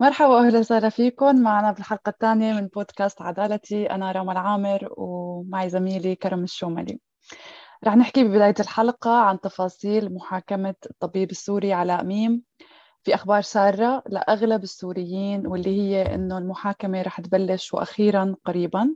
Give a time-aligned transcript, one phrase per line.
[0.00, 1.42] مرحبا وأهلا وسهلا فيكم.
[1.42, 3.90] معنا بالحلقة الثانية من بودكاست عدالتي.
[3.90, 7.00] أنا راما العامر ومعي زميلي كرم الشوملي.
[7.84, 12.42] رح نحكي ببداية الحلقة عن تفاصيل محاكمة الطبيب السوري علاء ميم.
[13.02, 18.94] في أخبار سارة لأغلب السوريين واللي هي إنه المحاكمة رح تبلش وأخيرا قريبا.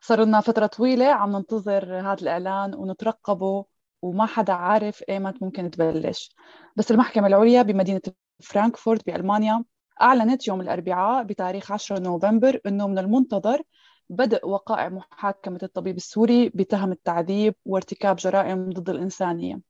[0.00, 3.64] صار لنا فترة طويلة عم ننتظر هذا الإعلان ونترقبه
[4.02, 6.36] وما حدا عارف إيمت ممكن تبلش.
[6.76, 8.00] بس المحكمة العليا بمدينة
[8.42, 9.64] فرانكفورت بألمانيا
[10.02, 13.62] أعلنت يوم الأربعاء بتاريخ 10 نوفمبر أنه من المنتظر
[14.10, 19.60] بدء وقائع محاكمة الطبيب السوري بتهم التعذيب وارتكاب جرائم ضد الإنسانية.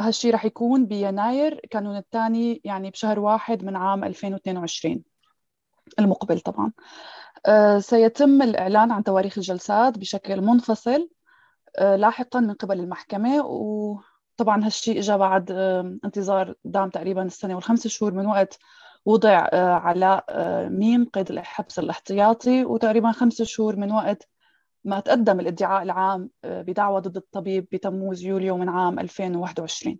[0.00, 5.02] هالشي رح يكون بيناير كانون الثاني يعني بشهر واحد من عام 2022
[5.98, 6.72] المقبل طبعا.
[7.46, 11.08] أه، سيتم الإعلان عن تواريخ الجلسات بشكل منفصل
[11.76, 13.96] أه، لاحقا من قبل المحكمة و
[14.40, 15.50] طبعا هالشيء اجى بعد
[16.04, 18.58] انتظار دام تقريبا السنة والخمس شهور من وقت
[19.04, 24.28] وضع آه، علاء آه، ميم قيد الحبس الاحتياطي وتقريبا خمس شهور من وقت
[24.84, 29.98] ما تقدم الادعاء العام آه، بدعوى ضد الطبيب بتموز يوليو من عام 2021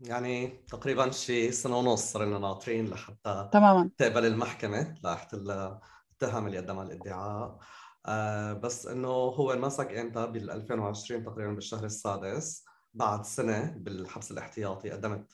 [0.00, 3.90] يعني تقريبا شيء سنة ونص صرنا ناطرين لحتى تماما.
[3.98, 7.58] تقبل المحكمة لائحه التهم اللي قدمها الادعاء.
[8.06, 12.64] آه بس إنه هو انمسك إمتى بال 2020 تقريبا بالشهر السادس.
[12.94, 15.32] بعد سنة بالحبس الاحتياطي قدمت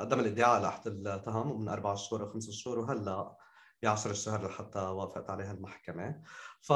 [0.00, 3.36] قدم الادعاء لحد التهم من أربع شهور أو خمس شهور وهلأ
[3.82, 6.22] ب 10 الشهر لحتى وافقت عليها المحكمة.
[6.60, 6.72] ف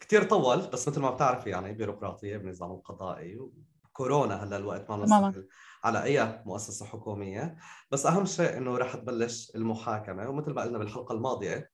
[0.00, 3.40] كثير طول بس مثل ما بتعرفي يعني بيروقراطية بالنظام القضائي
[3.92, 5.48] كورونا هلأ الوقت ما نسهل
[5.84, 7.56] على أي مؤسسة حكومية.
[7.90, 11.70] بس أهم شيء إنه رح تبلش المحاكمة ومثل ما قلنا بالحلقة الماضية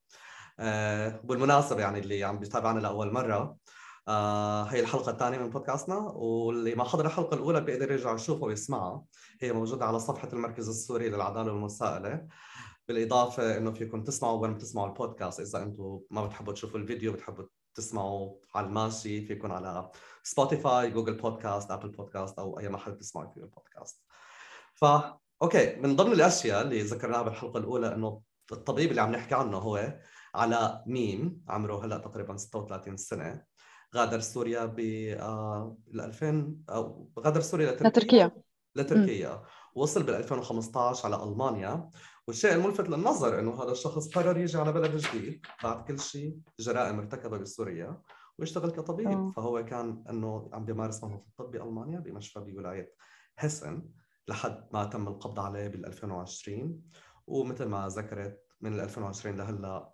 [0.59, 3.57] آه بالمناسبة يعني اللي عم بيتابعنا لأول مرة
[4.11, 9.05] آه هي الحلقة الثانية من بودكاستنا واللي ما حضر الحلقة الأولى بيقدر يرجع يشوفها ويسمعها
[9.41, 12.27] هي موجودة على صفحة المركز السوري للعدالة والمساءلة.
[12.87, 15.39] بالإضافة إنه فيكم تسمعوا وين بتسمعوا البودكاست.
[15.39, 17.45] إذا أنتم ما بتحبوا تشوفوا الفيديو بتحبوا
[17.75, 19.89] تسمعوا على الماشي فيكم على
[20.23, 24.03] سبوتيفاي Google Podcast Apple Podcast أو أي محل تسمعوا فيه البودكاست.
[24.75, 24.85] ف
[25.41, 28.21] okay من ضمن الأشياء اللي ذكرناها بالحلقة الأولى إنه
[28.51, 29.99] الطبيب اللي عم نحكي عنه هو
[30.35, 33.50] علاء ميم عمره هلأ تقريبا 36 سنة.
[33.95, 38.31] غادر سوريا ب 2000 أو غادر سوريا لتركيا.
[38.75, 39.43] لتركيا
[39.75, 41.89] وصل بال 2015 على ألمانيا.
[42.27, 46.99] والشيء الملفت للنظر إنه هذا الشخص قرر يجي على بلد جديد بعد كل شيء جرائم
[46.99, 48.01] ارتكبها بسوريا
[48.39, 49.07] ويشتغل كطبيب.
[49.07, 49.31] أوه.
[49.31, 52.93] فهو كان إنه عم بيمارس مهنه الطب بالمانيا بمشفى بولاية
[53.39, 53.89] هيسن
[54.27, 56.81] لحد ما تم القبض عليه بال 2020
[57.27, 59.93] ومثل ما ذكرت من 2020 لهلأ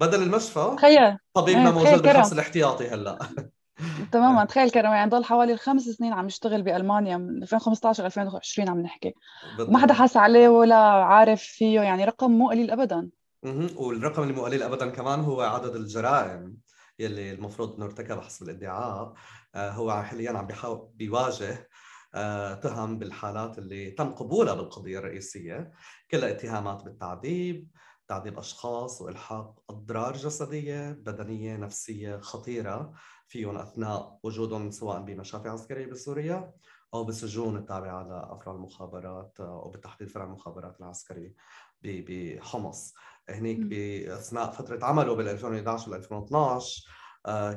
[0.00, 1.16] بدل المشفى تخيل.
[1.34, 3.18] طبيبنا إيه موجود بالحبس الاحتياطي هلا.
[4.12, 4.44] تماما.
[4.44, 8.80] تخيل كرم يعني ضل حوالي خمس سنين عم يشتغل بألمانيا من 2015 ل 2020 عم
[8.80, 9.14] نحكي.
[9.58, 13.08] ما حدا حاس عليه ولا عارف فيه يعني رقم مو قليل ابدا.
[13.44, 16.56] أها والرقم اللي مو قليل ابدا كمان هو عدد الجرائم
[16.98, 19.12] يلي المفروض إنه ارتكب حسب الادعاء.
[19.54, 21.68] آه هو حاليا عم بيحاول بيواجه
[22.14, 25.72] آه تهم بالحالات اللي تم قبولها بالقضية الرئيسية.
[26.10, 27.68] كلها اتهامات بالتعذيب
[28.10, 32.92] تعذيب أشخاص وإلحاق أضرار جسدية بدنية نفسية خطيرة.
[33.26, 36.52] فيهم أثناء وجودهم سواء بمشافي عسكرية بسوريا
[36.94, 41.34] أو بسجون التابعة لأفرع المخابرات أو بالتحديد فرع المخابرات العسكري
[41.82, 42.94] بحمص.
[43.28, 46.84] هنيك بأثناء فترة عمله بال 2011 وال 2012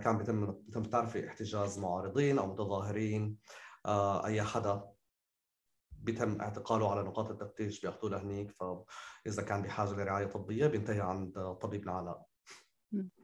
[0.04, 3.38] كان بيتم مثل ما بتعرفي احتجاز معارضين أو متظاهرين
[3.86, 4.93] آه، أي حدا
[6.04, 11.92] بيتم اعتقاله على نقاط التفتيش بياخذوه لهنيك فإذا كان بحاجة لرعاية طبية بينتهي عند طبيبنا
[11.92, 12.26] علاء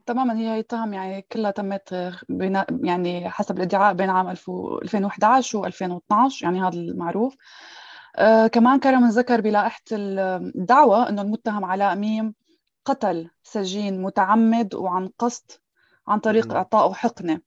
[0.05, 5.65] تماما هي هي التهم يعني كلها تمت بنا يعني حسب الادعاء بين عام 2011 و
[5.65, 7.35] 2012 يعني هذا المعروف.
[8.15, 12.33] آه كمان كرم ذكر بلائحة الدعوة أنه المتهم علاء ميم
[12.85, 15.51] قتل سجين متعمد وعن قصد
[16.07, 17.41] عن طريق إعطائه حقنة.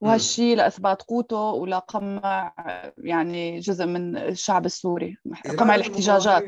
[0.00, 2.54] وهالشيء لاثبات قوته ولقمع
[2.98, 5.16] يعني جزء من الشعب السوري
[5.58, 6.44] قمع الاحتجاجات.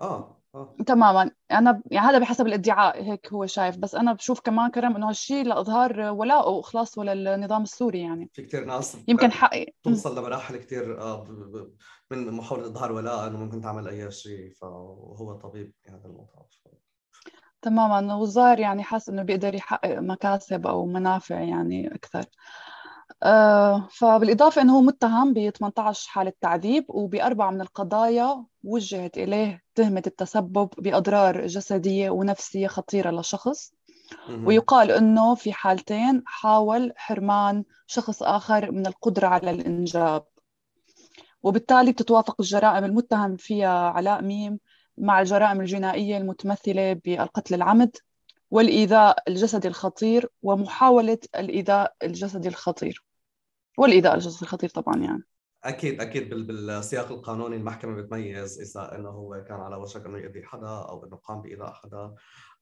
[0.00, 0.76] آه آه.
[0.86, 1.30] تماما.
[1.50, 5.44] أنا يعني هذا بحسب الادعاء هيك هو شايف بس أنا بشوف كمان كرم إنه هالشيء
[5.44, 8.30] لاظهار ولائه واخلاصه للنظام السوري يعني.
[8.32, 11.24] في كثير ناس يمكن حقي توصل لمراحل كثير آه،
[12.10, 16.46] من محاولة إظهار ولاء إنه ممكن تعمل أي شيء فهو طبيب بهذا الموضوع.
[17.62, 18.14] تماما.
[18.14, 22.20] والظاهر يعني حاسس إنه بيقدر يحقق مكاسب أو منافع يعني أكثر.
[22.20, 22.75] آه،
[23.90, 30.68] فبالإضافة أنه هو متهم ب 18 حالة تعذيب وبأربع من القضايا وجهت إليه تهمة التسبب
[30.78, 33.72] بأضرار جسدية ونفسية خطيرة لشخص.
[34.46, 40.24] ويقال أنه في حالتين حاول حرمان شخص آخر من القدرة على الإنجاب.
[41.42, 44.58] وبالتالي بتتوافق الجرائم المتهم فيها علاء ميم
[44.98, 47.96] مع الجرائم الجنائية المتمثلة بالقتل العمد.
[48.50, 53.04] والإيذاء الجسدي الخطير ومحاولة الإيذاء الجسدي الخطير.
[53.78, 55.22] والإيذاء الجسدي الخطير طبعا يعني.
[55.64, 56.34] أكيد أكيد.
[56.34, 61.16] بالسياق القانوني المحكمة بتميز إذا إنه هو كان على وشك إنه يؤذي حدا أو إنه
[61.16, 62.14] قام بإيذاء حدا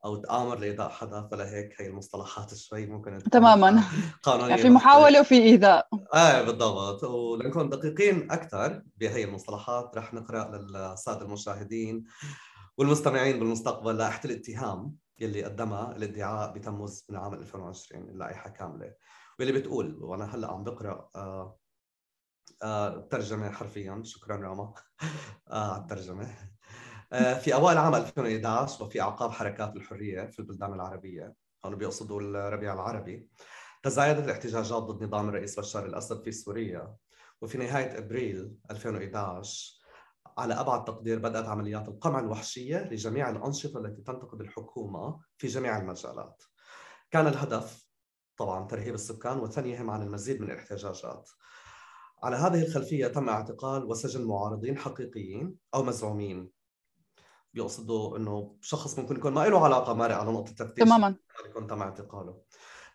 [0.05, 3.85] أو تآمر لإيذاء حدا فلهيك هي المصطلحات شوي ممكن تماما.
[4.23, 5.89] قانونية يعني في محاولة وفي إيذاء.
[6.15, 7.05] إيه بالضبط.
[7.05, 9.97] ولنكون دقيقين أكثر بهي المصطلحات.
[9.97, 12.05] رح نقرأ للسادة المشاهدين
[12.79, 15.04] والمستمعين بالمستقبل لائحه الاتهام.
[15.19, 18.95] يلي قدمها الادعاء بتموز من عام 2020 اللائحة كاملة.
[19.39, 21.59] واللي بتقول وأنا هلأ عم بقرأ آه
[22.63, 24.75] آه ترجمة حرفيا شكرا راما
[25.51, 26.35] آه على الترجمة.
[27.13, 31.35] آه في أوائل عام 2011 وفي أعقاب حركات الحرية في البلدان العربية.
[31.65, 33.31] هون بيقصدوا الربيع العربي.
[33.83, 36.97] تزايدت الاحتجاجات ضد نظام الرئيس بشار الأسد في سوريا.
[37.41, 39.84] وفي نهاية أبريل 2011
[40.39, 46.43] على أبعد تقدير بدأت عمليات القمع الوحشية لجميع الأنشطة التي تنتقد الحكومة في جميع المجالات.
[47.11, 47.89] كان الهدف
[48.37, 51.31] طبعا ترهيب السكان وثنيهم عن المزيد من الاحتجاجات.
[52.23, 56.51] على هذه الخلفية تم اعتقال وسجن معارضين حقيقيين أو مزعومين.
[57.55, 61.17] بيقصدوا إنه شخص ممكن يكون ما له علاقة مارق على نقطة التفتيش تماما
[61.47, 62.43] يكون تم اعتقاله.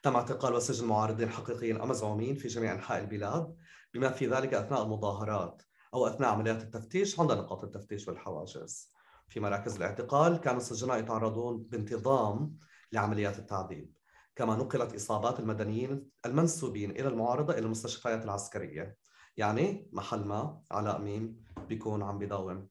[0.04, 3.56] تم اعتقال وسجن معارضين حقيقيين أو مزعومين في جميع أنحاء البلاد
[3.94, 5.62] بما في ذلك أثناء المظاهرات
[5.94, 8.94] أو أثناء عمليات التفتيش عند نقاط التفتيش والحواجز.
[9.28, 12.58] في مراكز الاعتقال كان السجناء يتعرضون بانتظام
[12.92, 13.94] لعمليات التعذيب.
[14.36, 18.98] كما نقلت إصابات المدنيين المنسوبين إلى المعارضة إلى المستشفيات العسكرية.
[19.38, 22.68] يعني محل ما علاء ميم بيكون عم بيداوم.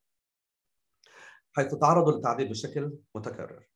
[1.52, 3.68] حيث تعرضوا للتعذيب بشكل متكرر.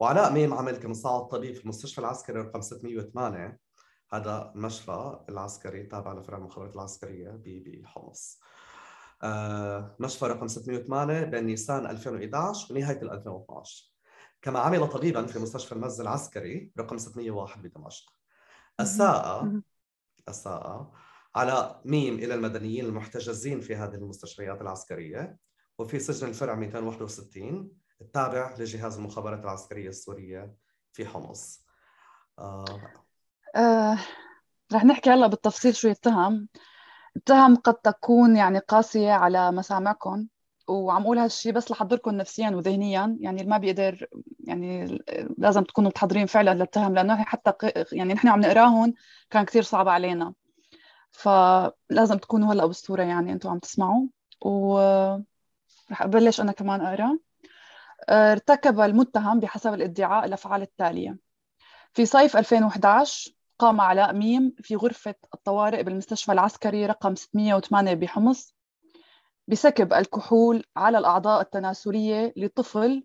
[0.00, 3.58] وعلاء ميم عمل كمساعد طبيب في المستشفى العسكري رقم 608
[4.12, 8.40] هذا المشفى العسكري تابع لفرع المخابرات العسكرية بحمص
[10.00, 13.94] مشفى رقم 608 بين نيسان 2011 ونهاية 2012
[14.42, 18.12] كما عمل طبيبا في مستشفى المز العسكري رقم 601 بدمشق.
[18.80, 19.52] اساء
[20.28, 20.90] أساء
[21.34, 25.36] على ميم إلى المدنيين المحتجزين في هذه المستشفيات العسكرية
[25.78, 30.54] وفي سجن الفرع 261 التابع لجهاز المخابرات العسكرية السورية
[30.92, 31.64] في حمص.
[32.38, 32.64] آه.
[33.56, 33.98] آه،
[34.72, 36.48] رح نحكي هلا بالتفصيل شو يتهم
[37.16, 40.26] التهم قد تكون يعني قاسية على مسامعكم
[40.68, 44.06] وعم أقول هالشيء بس لحضركم نفسيا وذهنيا يعني اللي ما بيقدر
[44.40, 44.98] يعني
[45.38, 47.52] لازم تكونوا متحضرين فعلا للتهم لأنه حتى
[47.92, 48.94] يعني نحن عم نقراهم
[49.30, 50.34] كان كثير صعب علينا.
[51.10, 54.06] فلازم تكونوا هلأ بالصورة يعني أنتم عم تسمعوا.
[54.44, 54.78] و
[55.90, 57.18] رح أبلش أنا كمان أقرأ.
[58.10, 61.18] ارتكب المتهم بحسب الادعاء الأفعال التالية.
[61.92, 68.54] في صيف 2011 قام علاء ميم في غرفة الطوارئ بالمستشفى العسكري رقم 608 بحمص
[69.48, 73.04] بسكب الكحول على الأعضاء التناسلية لطفل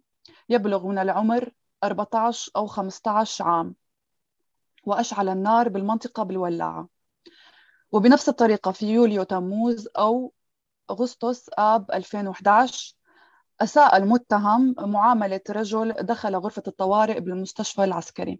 [0.49, 1.53] يبلغ من العمر
[1.83, 3.75] 14 أو 15 عام
[4.85, 6.89] وأشعل النار بالمنطقة بالولاعة.
[7.91, 10.33] وبنفس الطريقة في يوليو تموز أو
[10.91, 12.95] أغسطس آب 2011
[13.61, 18.39] أساء المتهم معاملة رجل دخل غرفة الطوارئ بالمستشفى العسكري.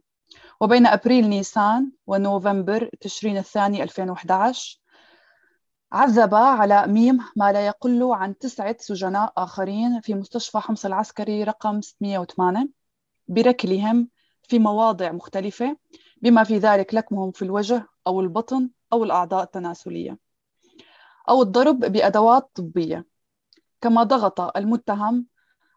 [0.60, 4.80] وبين أبريل نيسان ونوفمبر تشرين الثاني 2011
[5.92, 11.82] عذب علاء ميم ما لا يقل عن تسعة سجناء آخرين في مستشفى حمص العسكري رقم
[11.82, 12.70] 608
[13.28, 14.10] بركلهم
[14.44, 15.78] في مواضع مختلفة
[16.22, 20.18] بما في ذلك لكمهم في الوجه أو البطن أو الأعضاء التناسلية
[21.30, 23.06] أو الضرب بأدوات طبية.
[23.82, 25.26] كما ضغط المتهم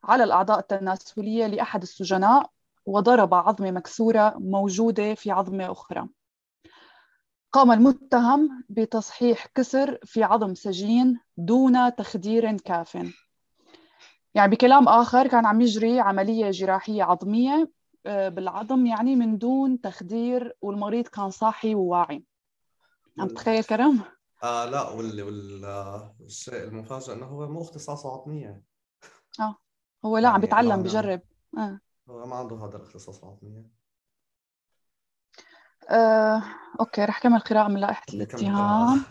[0.04, 2.50] على الأعضاء التناسلية لأحد السجناء
[2.86, 6.08] وضرب عظمة مكسورة موجودة في عظمة أخرى.
[7.52, 12.94] قام المتهم بتصحيح كسر في عظم سجين دون تخدير كاف.
[14.34, 17.70] يعني بكلام آخر كان عم يجري عملية جراحية عظمية
[18.06, 22.24] آه، بالعظم يعني من دون تخدير والمريض كان صاحي وواعي.
[23.18, 24.00] عم تخيل كرم؟
[24.42, 25.22] آه لا وال
[26.20, 28.62] والشيء المفاجئ إنه هو مو اختصاصه عظمية.
[29.40, 29.56] آه
[30.04, 31.20] هو لا يعني عم بيتعلم بجرب.
[31.58, 31.80] آه.
[32.12, 33.83] ما عنده هذا الاختصاص العظمية
[35.90, 36.42] آه،
[36.81, 39.04] أوكي رح كمل قراءة من لائحة الاتهام.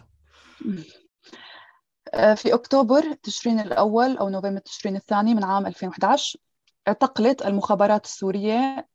[2.14, 6.40] آه، في أكتوبر تشرين الأول أو نوفمبر تشرين الثاني من عام 2011
[6.88, 8.88] اعتقلت المخابرات السورية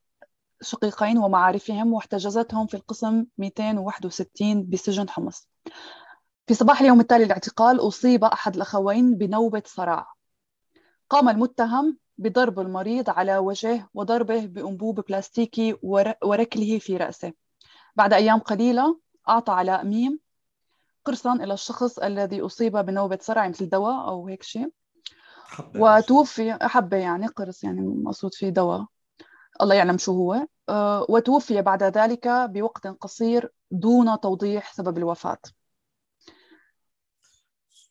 [0.62, 5.48] شقيقين ومعارفهم واحتجزتهم في القسم 261 بسجن حمص.
[6.46, 10.06] في صباح اليوم التالي للاعتقال أصيب أحد الأخوين بنوبة صراع.
[11.10, 15.76] قام المتهم بضرب المريض على وجهه وضربه بأنبوب بلاستيكي
[16.22, 17.32] وركله في رأسه.
[17.96, 20.20] بعد أيام قليلة أعطى علاء ميم
[21.04, 24.72] قرصا إلى الشخص الذي أصيب بنوبة صرع مثل دواء أو هيك شيء.
[25.44, 28.86] حبة وتوفي حبة يعني قرص يعني مقصود فيه دواء.
[29.62, 30.46] الله يعلم شو هو.
[30.68, 35.38] آه، وتوفي بعد ذلك بوقت قصير دون توضيح سبب الوفاة.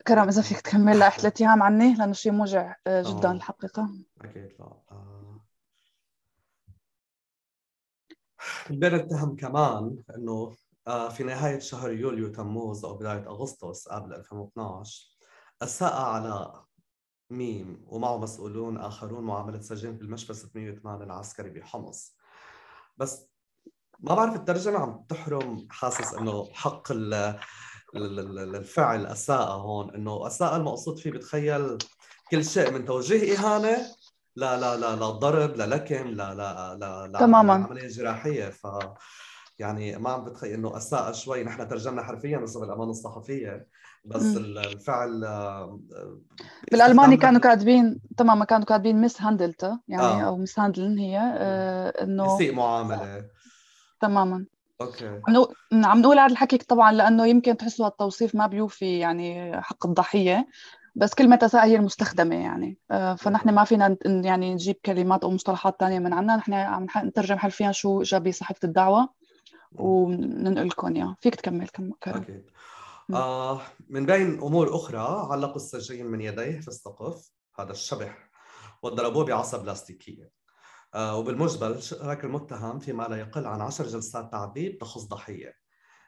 [0.08, 3.90] كرم إذا فيك تكمل لأحد الاتهام عني لأنه شيء موجع آه، جدا الحقيقة.
[4.22, 5.42] أكيد لا آه.
[8.70, 10.56] بين التهم كمان إنه
[11.10, 15.18] في نهاية شهر يوليو تموز أو بداية أغسطس قبل 2012
[15.62, 16.64] أساء على
[17.30, 22.18] ميم ومعه مسؤولون آخرون معاملة سجين بالمشفى 608 العسكري بحمص.
[22.98, 23.28] بس
[24.00, 26.92] ما بعرف الترجمة عم تحرم حاسس إنه حق
[27.96, 31.78] الفعل أساء هون إنه أساء المقصود فيه بتخيل
[32.32, 33.78] كل شيء من توجيه إهانة
[34.36, 37.54] لا لا لا لا ضرب لا لكم لا لا لا لا تماما.
[37.54, 38.50] عمليه جراحية.
[38.50, 38.68] ف
[39.60, 41.44] يعني ما عم بتخيل إنه أساء شوي.
[41.44, 43.68] نحن ترجمنا حرفيا بسبب الامان الصحفية.
[44.06, 44.38] بس م.
[44.38, 45.80] الفعل آه،
[46.72, 50.22] بالألماني كانوا كاتبين تماما كانوا كاتبين misshandelte يعني آه.
[50.22, 53.26] أو misshandeln هي آه إنه يسيء معاملة.
[54.02, 54.46] تماما.
[54.82, 55.22] okay.
[55.74, 60.48] عم نقول هذا الحكي طبعا لأنه يمكن تحسوا التوصيف ما بيوفي يعني حق الضحية
[60.96, 62.78] بس كلمة أساء هي المستخدمة يعني.
[62.92, 67.38] آه، فنحن ما فينا يعني نجيب كلمات أو مصطلحات تانية من عنا نحن عم نترجم
[67.38, 69.10] حرفيا شو جا بصحيفة الدعوة
[69.72, 72.46] وننقل لكم اياه فيك تكمل كم كرم أكيد
[73.14, 78.30] آه من بين أمور أخرى علقوا السجين من يديه في السقف هذا الشبح.
[78.84, 80.30] وضربوه بعصا بلاستيكية.
[80.96, 85.54] وبالمجمل شارك المتهم فيما لا يقل عن عشر جلسات تعذيب تخص ضحية.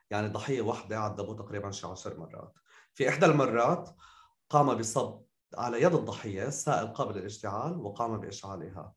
[0.09, 2.53] يعني ضحية واحدة عذبوه تقريبا شي عشر مرات.
[2.93, 3.89] في إحدى المرات
[4.49, 5.21] قام بصب
[5.57, 8.93] على يد الضحية سائل قابل للاشتعال وقام بإشعالها.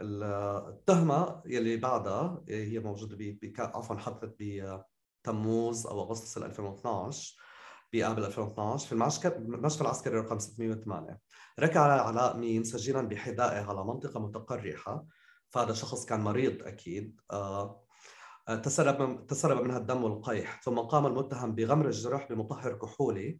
[0.00, 4.36] التهمة يلي بعدها هي موجودة ب عفوا حدثت
[5.22, 7.36] بتموز أو أغسطس 2012
[7.92, 8.92] بآب 2012 في
[9.36, 11.18] المشفى العسكري رقم 608
[11.58, 15.06] ركع علاء مين سجينا بحذائه على منطقة متقرحة
[15.50, 17.84] فهذا شخص كان مريض أكيد آه،
[18.62, 23.38] تسرب تسرب منها الدم والقيح ثم قام المتهم بغمر الجرح بمطهر كحولي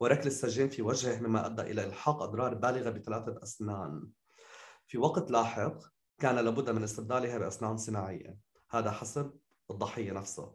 [0.00, 4.08] وركل السجين في وجهه مما أدى إلى إلحاق أضرار بالغة بثلاثة أسنان.
[4.86, 5.78] في وقت لاحق
[6.18, 8.38] كان لابد من استبدالها بأسنان صناعية،
[8.70, 9.32] هذا حسب
[9.70, 10.52] الضحية نفسه.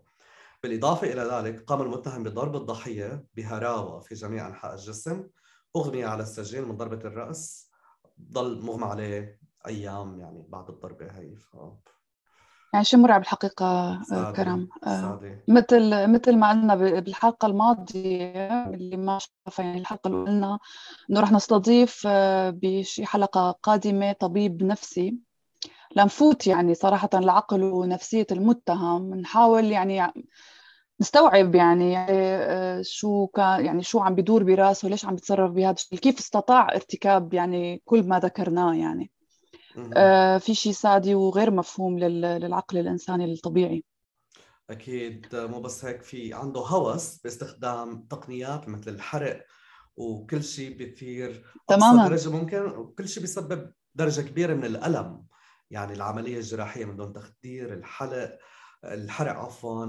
[0.64, 5.28] بالإضافة إلى ذلك قام المتهم بضرب الضحية بهراوة في جميع أنحاء الجسم،
[5.76, 7.72] أغمي على السجين من ضربة الرأس،
[8.32, 11.56] ضل مغمى عليه أيام يعني بعد الضربة هي ف...
[12.74, 14.32] يعني شيء مرعب الحقيقة آه، سادي.
[14.32, 15.40] كرم آه، سادي.
[15.48, 20.60] مثل مثل ما قلنا بالحلقة الماضية اللي ما شافها يعني الحلقة اللي قلنا
[21.10, 25.18] إنه رح نستضيف آه، بشي حلقة قادمة طبيب نفسي
[25.96, 30.14] لنفوت يعني صراحة لعقل ونفسية المتهم نحاول يعني
[31.02, 32.08] نستوعب يعني
[32.84, 37.34] شو كان يعني شو عم بدور براسه ليش عم بيتصرف بهذا الشيء كيف استطاع ارتكاب
[37.34, 39.12] يعني كل ما ذكرناه يعني.
[39.94, 43.84] آه، في شيء سادي وغير مفهوم للعقل الإنساني الطبيعي.
[44.70, 49.46] أكيد مو بس هيك في عنده هوس باستخدام تقنيات مثل الحرق
[49.98, 52.08] وكل شيء بيثير تماما.
[52.08, 55.26] درجة ممكن وكل شيء بيسبب درجة كبيرة من الألم.
[55.72, 58.38] يعني العملية الجراحية من دون تخدير الحلق
[58.94, 59.86] الحرق عفوا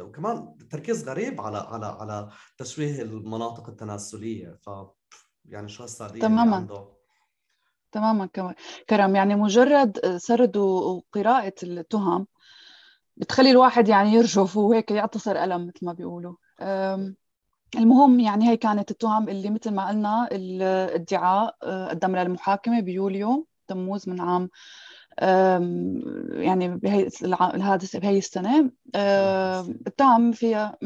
[0.00, 4.58] وكمان تركيز غريب على على على تشويه المناطق التناسلية.
[4.62, 4.70] ف
[5.44, 6.56] يعني شو هالساديه تماما.
[6.56, 6.88] عنده
[7.92, 8.28] تماما
[8.88, 9.16] كرم.
[9.16, 12.26] يعني مجرد سرد وقراءة التهم
[13.16, 16.34] بتخلي الواحد يعني يرجف وهيك يعتصر ألم مثل ما بيقولوا.
[17.76, 24.08] المهم يعني هي كانت التهم اللي مثل ما قلنا الادعاء أه، قدم للمحاكمة بيوليو تموز
[24.08, 24.50] من عام
[25.18, 28.70] يعني بهي الحادثة بهي السنة.
[29.86, 30.78] اتهم فيها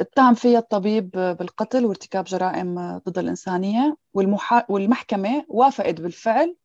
[0.00, 4.64] اتهم فيها الطبيب بالقتل وارتكاب جرائم ضد الإنسانية والمحا...
[4.68, 6.56] والمحكمة وافقت بالفعل.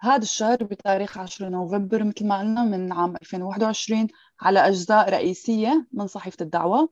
[0.00, 4.08] هذا الشهر بتاريخ 10 نوفمبر مثل ما قلنا من عام 2021
[4.40, 6.88] على أجزاء رئيسية من صحيفة الدعوة.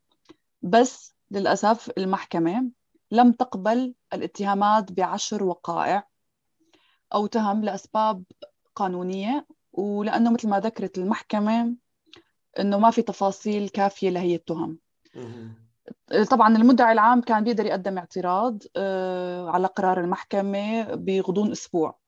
[0.63, 2.71] بس للأسف المحكمة
[3.11, 6.09] لم تقبل الاتهامات بعشر وقائع
[7.15, 8.23] أو تهم لأسباب
[8.79, 11.75] قانونية ولأنه مثل ما ذكرت المحكمة
[12.61, 14.79] أنه ما في تفاصيل كافية لهي التهم.
[16.31, 21.99] طبعا المدعي العام كان بيقدر يقدم اعتراض آه، على قرار المحكمة بغضون أسبوع.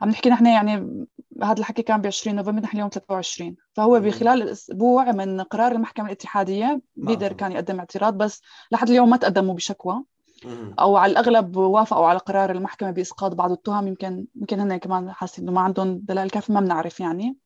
[0.00, 1.06] عم نحكي نحن يعني
[1.42, 6.06] هذا الحكي كان ب 20 نوفمبر نحن اليوم 23 فهو بخلال أسبوع من قرار المحكمة
[6.06, 10.04] الاتحادية بيقدر كان يقدم اعتراض بس لحد اليوم ما تقدموا بشكوى.
[10.78, 13.88] أو على الأغلب وافقوا على قرار المحكمة بإسقاط بعض التهم.
[13.88, 17.36] يمكن يمكن هن كمان حاسين إنه ما عندهم دلائل كافية ما بنعرف يعني.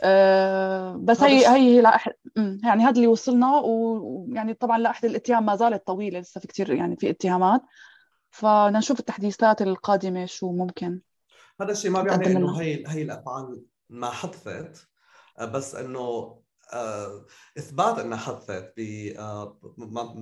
[0.00, 2.08] أه بس هي هي لأح...
[2.36, 3.60] يعني هذا اللي وصلنا.
[3.64, 7.62] ويعني طبعا لاحد الاتهام ما زالت طويلة لسه في كثير يعني في اتهامات.
[8.30, 11.00] فنشوف التحديثات القادمة شو ممكن
[11.60, 14.88] هذا الشيء ما بيعني إنه هي هي الأفعال ما حدثت.
[15.40, 16.36] بس إنه
[17.58, 18.80] إثبات انها حدثت ب
[19.18, 19.58] آه،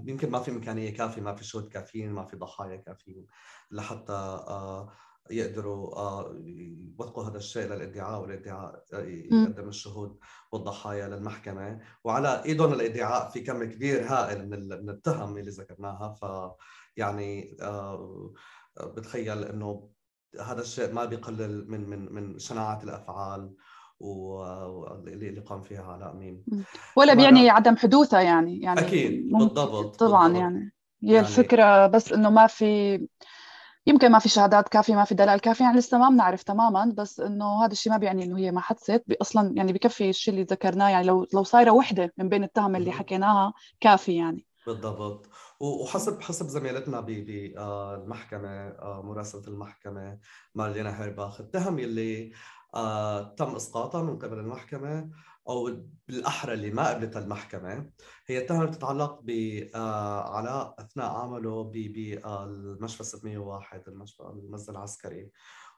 [0.07, 3.27] يمكن ما في امكانيه كافيه ما في شهود كافيين ما في ضحايا كافيين
[3.71, 4.93] لحتى آه،
[5.31, 6.25] يقدروا
[6.99, 10.19] يوثقوا هذا الشيء للإدعاء والإدعاء يقدم الشهود
[10.53, 11.81] والضحايا للمحكمة.
[12.05, 16.15] وعلى إيدهم الإدعاء في كم كبير هائل من التهم اللي ذكرناها.
[16.15, 16.53] ف
[16.97, 17.57] يعني
[18.81, 19.91] بتخيل إنه
[20.41, 23.55] هذا الشيء ما بيقلل من من من شناعه الأفعال.
[24.01, 26.45] واللي قام فيها علاء مين
[26.97, 30.41] ولا بيعني عدم حدوثها يعني يعني أكيد بالضبط طبعا بالضبط.
[30.41, 30.73] يعني.
[31.03, 33.01] هي يعني الفكرة بس إنه ما في
[33.87, 37.21] يمكن ما في شهادات كافية ما في دلائل كافية يعني لسه ما بنعرف تماما بس
[37.21, 39.05] إنه هذا الشيء ما بيعني إنه هي ما حدثت.
[39.21, 42.93] أصلا يعني بكفي الشيء اللي ذكرناه يعني لو لو صايرة وحدة من بين التهم اللي
[42.93, 44.47] حكيناها كافي يعني.
[44.67, 45.27] بالضبط.
[45.61, 50.19] وحسب حسب زميلتنا بالمحكمه آه، آه، مراسلة المحكمة
[50.55, 52.60] مارلينا هيرباخ التهم اللي آه،
[53.37, 55.11] تم إسقاطها من قبل المحكمة
[55.49, 57.91] أو بالأحرى اللي ما قبلتها المحكمة.
[58.27, 65.31] هي التهم بتتعلق بعلاء أثناء عمله بالمشفى 601 المشفى المنزل العسكري.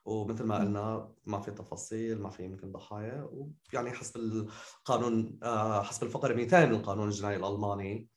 [0.05, 5.39] ومثل ما قلنا ما في تفاصيل ما في يمكن ضحايا ويعني حسب القانون
[5.83, 8.09] حسب الفقره 200 من القانون الجنائي الألماني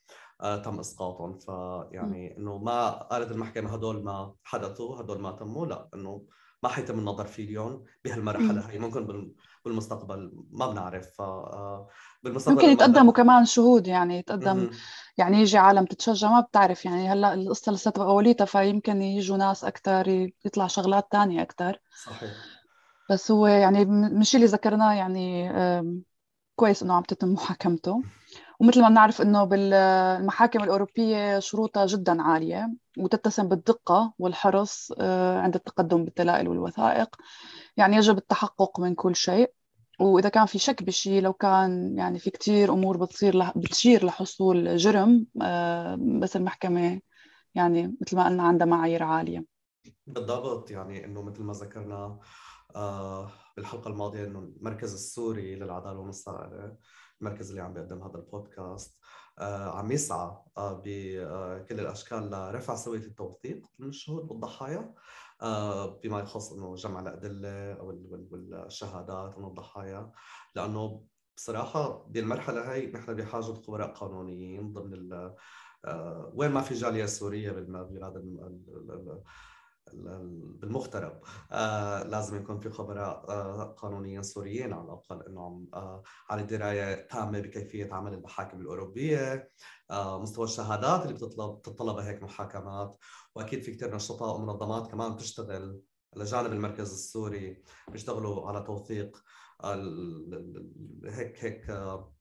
[0.41, 1.37] آه تم إسقاطهم.
[1.37, 6.25] فيعني إنه ما قالت المحكمة هدول ما حدثوا هدول ما تموا لا إنه
[6.63, 9.31] ما حيتم النظر فيه اليوم بهالمرحلة هي ممكن
[9.65, 11.89] بالمستقبل ما بنعرف ف آه،
[12.23, 14.69] بالمستقبل ممكن يتقدموا كمان شهود يعني يتقدم
[15.17, 20.29] يعني يجي عالم تتشجع ما بتعرف يعني هلأ القصة لسه اوليتها فيمكن يجوا ناس أكثر
[20.45, 22.31] يطلع شغلات ثانية أكثر صحيح.
[23.09, 25.49] بس هو يعني من الشيء اللي ذكرناه يعني
[26.55, 28.01] كويس إنه عم تتم محاكمته.
[28.59, 36.05] ومثل ما بنعرف إنه بالمحاكم الأوروبية شروطها جدا عالية وتتسم بالدقة والحرص آه، عند التقدم
[36.05, 37.15] بالدلائل والوثائق.
[37.77, 39.51] يعني يجب التحقق من كل شيء.
[39.99, 43.51] وإذا كان في شك بشيء لو كان يعني في كثير أمور بتصير.
[43.55, 47.01] بتشير لحصول جرم آه، بس المحكمة
[47.55, 49.45] يعني مثل ما قلنا عندها معايير عالية.
[50.07, 50.71] بالضبط.
[50.71, 52.19] يعني إنه مثل ما ذكرنا
[52.75, 56.77] آه، بالحلقة الماضية إنه المركز السوري للعدالة والمساءله
[57.21, 58.99] المركز اللي عم بيقدم هذا البودكاست.
[59.39, 64.93] آه، عم يسعى آه، بكل الأشكال لرفع سوية التوثيق من الشهود والضحايا
[66.03, 70.11] بما يخص إنه جمع الأدلة والشهادات من الضحايا.
[70.55, 71.05] لأنه
[71.37, 75.31] بصراحة بالمرحله هي نحن بحاجة خبراء قانونيين ضمن
[76.33, 79.23] وين ما في جالية سورية بالبلاد
[79.93, 81.21] بالمغترب.
[81.51, 87.39] آه لازم يكون في خبراء آه قانونيين سوريين على الأقل إنهم آه على دراية تامة
[87.39, 89.51] بكيفية عمل المحاكم الأوروبية.
[89.91, 92.97] آه مستوى الشهادات اللي بتطلب تتطلبها هيك محاكمات.
[93.35, 95.81] وأكيد في كثير نشطاء ومنظمات كمان تشتغل
[96.15, 99.23] لجانب المركز السوري بيشتغلوا على توثيق
[101.05, 102.13] هيك هيك آه،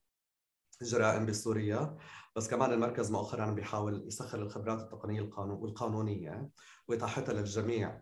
[0.81, 1.97] جرائم بسوريا.
[2.35, 6.49] بس كمان المركز مؤخرا بيحاول يسخر الخبرات التقنية القانون والقانونيه
[6.87, 8.01] واتاحتها للجميع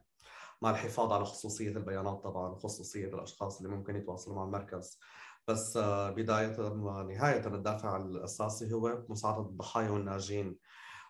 [0.61, 4.99] مع الحفاظ على خصوصية البيانات طبعا وخصوصيه الأشخاص اللي ممكن يتواصلوا مع المركز.
[5.47, 10.57] بس آه، بداية ونهايه الدافع الأساسي هو مساعدة الضحايا والناجين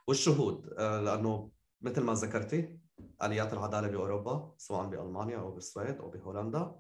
[0.08, 0.74] والشهود.
[0.78, 2.80] آه، لأنه مثل ما ذكرتي
[3.24, 6.76] آليات العدالة بأوروبا سواء بألمانيا أو بالسويد أو بهولندا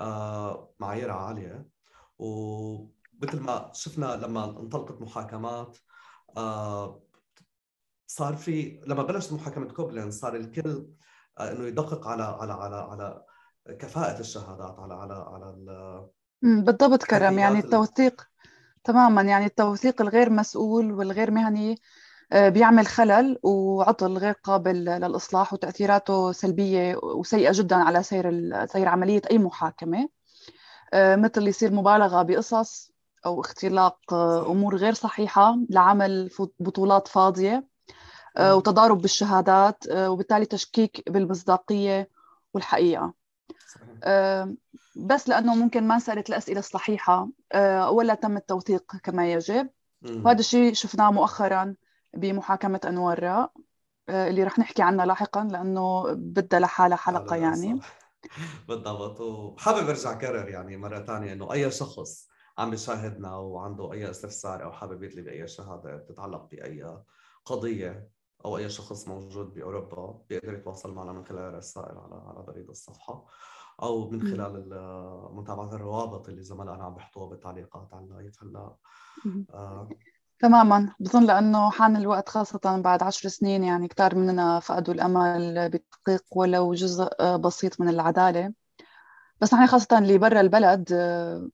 [0.00, 1.68] آه، معاييرها عالية.
[3.22, 5.78] ومثل ما شفنا لما انطلقت محاكمات
[8.06, 10.86] صار في لما بلشت محاكمة كوبلين صار الكل
[11.38, 13.24] آه، إنه يدقق على على على على
[13.78, 16.08] كفاءة الشهادات على على على
[16.42, 18.26] بالضبط كرم يعني التوثيق
[18.84, 21.76] تماما يعني التوثيق الغير مسؤول والغير مهني
[22.32, 29.22] آه، بيعمل خلل وعطل غير قابل للإصلاح وتأثيراته سلبية وسيئة جدا على سير سير عملية
[29.30, 30.08] أي محاكمة.
[30.94, 32.89] آه، مثل يصير مبالغة بقصص
[33.26, 34.14] أو اختلاق
[34.48, 36.30] أمور غير صحيحة لعمل
[36.60, 37.66] بطولات فاضية
[38.36, 42.08] آه، وتضارب بالشهادات آه، وبالتالي تشكيك بالمصداقية
[42.54, 43.14] والحقيقة.
[44.04, 44.54] آه،
[44.96, 47.28] بس لأنه ممكن ما انسألت الأسئلة الصحيحة
[47.88, 49.70] ولا تم التوثيق كما يجب.
[50.24, 51.74] وهذا الشيء شفناه مؤخرا
[52.14, 53.52] بمحاكمة أنوار راء
[54.08, 57.80] اللي رح نحكي عنها لاحقا لأنه بدها لحالها حلقة يعني.
[58.68, 59.20] بالضبط.
[59.20, 62.29] وحابب أرجع كرر يعني مرة ثانية إنه أي شخص
[62.60, 67.02] عم بيشاهدنا وعنده أي استفسار أو حابب يطلب اي شهادة بتتعلق بأي
[67.44, 68.08] قضية
[68.44, 73.26] أو أي شخص موجود بأوروبا بيقدر يتواصل معنا من خلال الرسائل على على بريد الصفحة
[73.82, 74.68] أو من خلال
[75.32, 78.76] متابعة الروابط اللي زملائنا عم بيحطوها بالتعليقات على اللايف هلأ.
[79.54, 79.88] آه.
[80.38, 80.94] تماما.
[81.00, 86.74] بظن لأنه حان الوقت خاصة بعد عشر سنين يعني كتار مننا فقدوا الأمل بتحقيق ولو
[86.74, 88.52] جزء بسيط من العدالة.
[89.40, 90.92] بس نحن خاصة اللي برا البلد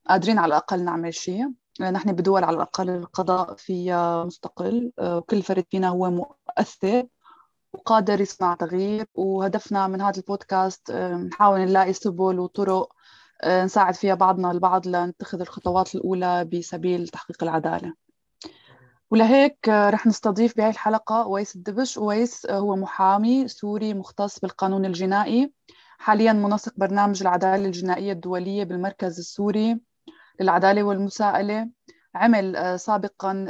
[0.09, 1.53] قادرين على الأقل نعمل شيء.
[1.81, 7.07] نحن بدول على الأقل القضاء فيها مستقل وكل فرد فينا هو مؤثر
[7.73, 9.07] وقادر يصنع تغيير.
[9.15, 12.93] وهدفنا من هذا البودكاست نحاول نلاقي سبل وطرق
[13.47, 17.95] نساعد فيها بعضنا البعض لنتخذ الخطوات الأولى بسبيل تحقيق العدالة.
[19.11, 21.99] ولهيك رح نستضيف بهاي الحلقة أويس الدبش.
[21.99, 25.53] أويس هو محامي سوري مختص بالقانون الجنائي.
[25.99, 29.81] حاليا منسق برنامج العدالة الجنائية الدولية بالمركز السوري
[30.41, 31.71] للعدالة والمساءلة.
[32.15, 33.47] عمل سابقا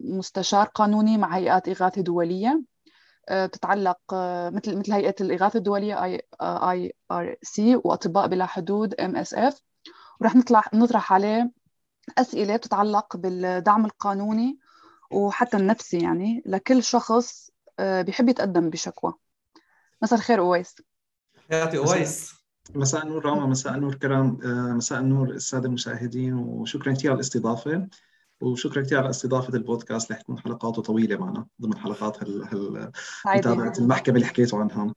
[0.00, 2.62] مستشار قانوني مع هيئات إغاثة دولية.
[3.32, 3.98] بتتعلق
[4.52, 9.60] مثل مثل هيئة الإغاثة الدولية I IRC وأطباء بلا حدود MSF.
[10.20, 11.50] ورح نطلع نطرح عليه
[12.18, 14.58] أسئلة بتتعلق بالدعم القانوني
[15.10, 19.14] وحتى النفسي يعني لكل شخص بيحب يتقدم بشكوى.
[20.02, 20.74] مساء الخير أويس.
[21.52, 22.34] حياتي أويس.
[22.74, 24.38] مساء النور راما مساء النور كرام
[24.76, 27.88] مساء النور السادة المشاهدين وشكرا كثير على الاستضافة
[28.40, 32.90] وشكرا كثير على استضافة البودكاست رح تكون حلقاته طويلة معنا ضمن حلقات هال هال
[33.38, 34.94] متابعة المحكمة اللي حكيتوا عنها.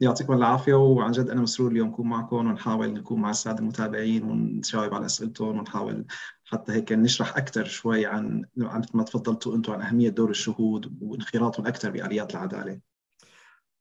[0.00, 4.94] يعطيكم العافية وعن جد أنا مسرور اليوم اكون معكم ونحاول نكون مع السادة المتابعين ونجاوب
[4.94, 6.04] على أسئلتهم ونحاول
[6.44, 10.98] حتى هيك نشرح أكثر شوي عن عن مثل ما تفضلتوا أنتم عن أهمية دور الشهود
[11.00, 12.93] وانخراطهم أكثر بآليات العدالة.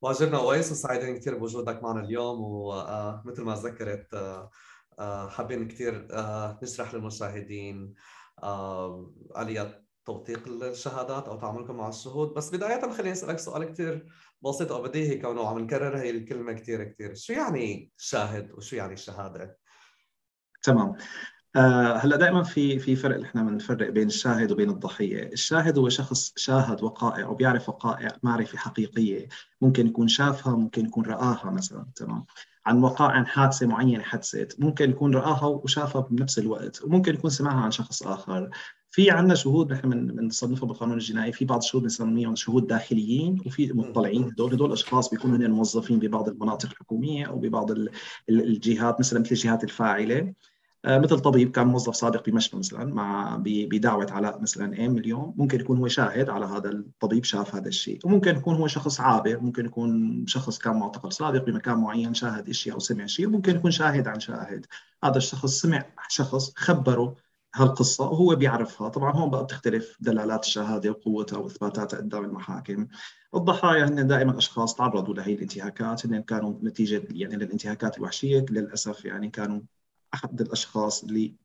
[0.03, 4.07] واجبنا اويس وسعيدين كثير بوجودك معنا اليوم ومثل ما ذكرت
[5.29, 6.07] حابين كثير
[6.63, 7.93] نشرح للمشاهدين
[9.37, 12.33] اليات توثيق الشهادات أو تعاملكم مع الشهود.
[12.33, 14.05] بس بداية خليني أسألك سؤال كثير
[14.41, 18.93] بسيط أو بديهي كونه عم نكرر هي الكلمة كثير كثير شو يعني شاهد وشو يعني
[18.93, 19.57] الشهاده
[20.63, 20.95] تمام.
[21.55, 26.33] آه هلا دائما في في فرق إحنا بنفرق بين الشاهد وبين الضحية، الشاهد هو شخص
[26.35, 29.27] شاهد وقائع وبيعرف وقائع معرفة حقيقية،
[29.61, 32.25] ممكن يكون شافها ممكن يكون رآها مثلا تمام،
[32.65, 37.71] عن وقائع حادثة معينة حدثت، ممكن يكون رآها وشافها بنفس الوقت، وممكن يكون سمعها عن
[37.71, 38.49] شخص آخر،
[38.91, 44.23] في عندنا شهود نحن بنصنفها بالقانون الجنائي في بعض الشهود بنسميهم شهود داخليين وفي مطلعين.
[44.23, 47.71] هدول هدول أشخاص بيكونوا هن موظفين ببعض المناطق الحكومية أو ببعض
[48.29, 50.33] الجهات مثلا مثل الجهات الفاعلة.
[50.87, 55.77] مثل طبيب كان موظف سابق بمشفى مثلا مع بدعوة علاء مثلا ام اليوم ممكن يكون
[55.77, 57.99] هو شاهد على هذا الطبيب شاف هذا الشيء.
[58.05, 59.39] وممكن يكون هو شخص عابر.
[59.39, 63.27] ممكن يكون شخص كان معتقل سابق بمكان معين شاهد شيء أو سمع شيء.
[63.27, 64.65] وممكن يكون شاهد عن شاهد.
[65.03, 67.15] هذا الشخص سمع شخص خبره
[67.55, 68.89] هالقصة وهو بيعرفها.
[68.89, 72.87] طبعا هون بقى بتختلف دلالات الشهادة وقوتها وإثباتاتها قدام المحاكم.
[73.35, 76.05] الضحايا هن دائما أشخاص تعرضوا لهي الانتهاكات.
[76.05, 78.45] هن كانوا نتيجة يعني للانتهاكات الوحشية.
[78.49, 79.61] للأسف يعني كانوا
[80.13, 81.35] أحد الأشخاص اللي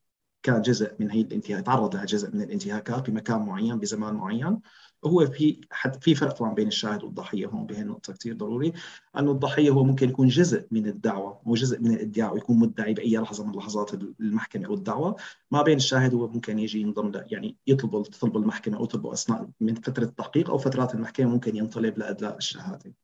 [0.43, 4.61] كان جزء من هي الانتهاك تعرض لها جزء من الانتهاكات بمكان معين بزمان معين.
[5.03, 8.73] وهو في حد في فرق طبعا بين الشاهد والضحية هون بهي النقطة كثير ضروري.
[9.19, 13.17] أنه الضحية هو ممكن يكون جزء من الدعوة هو جزء من الإدعاء ويكون مدعي بأي
[13.17, 15.17] لحظة من لحظات المحكمة أو الدعوة.
[15.51, 19.75] ما بين الشاهد هو ممكن يجي ينضم يعني يطلب تطلب المحكمة أو تطلبه أثناء من
[19.75, 22.95] فترة التحقيق أو فترات المحكمة ممكن ينطلب لادلاء الشهادة.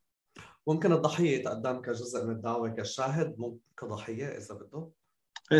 [0.67, 5.04] ممكن الضحية يتقدم كجزء من الدعوة كشاهد مو كضحية إذا بده.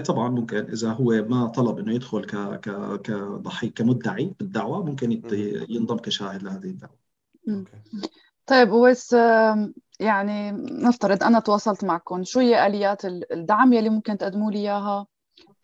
[0.07, 5.23] طبعا ممكن إذا هو ما طلب إنه يدخل ك ك كضحي كمدعي بالدعوة ممكن
[5.69, 6.97] ينضم كشاهد لهذه الدعوة.
[8.47, 9.13] طيب ويس
[10.01, 10.51] يعني
[10.87, 12.25] نفترض أنا تواصلت معكم.
[12.25, 15.07] شو هي آليات الدعم يلي ممكن تقدموا لي إياها؟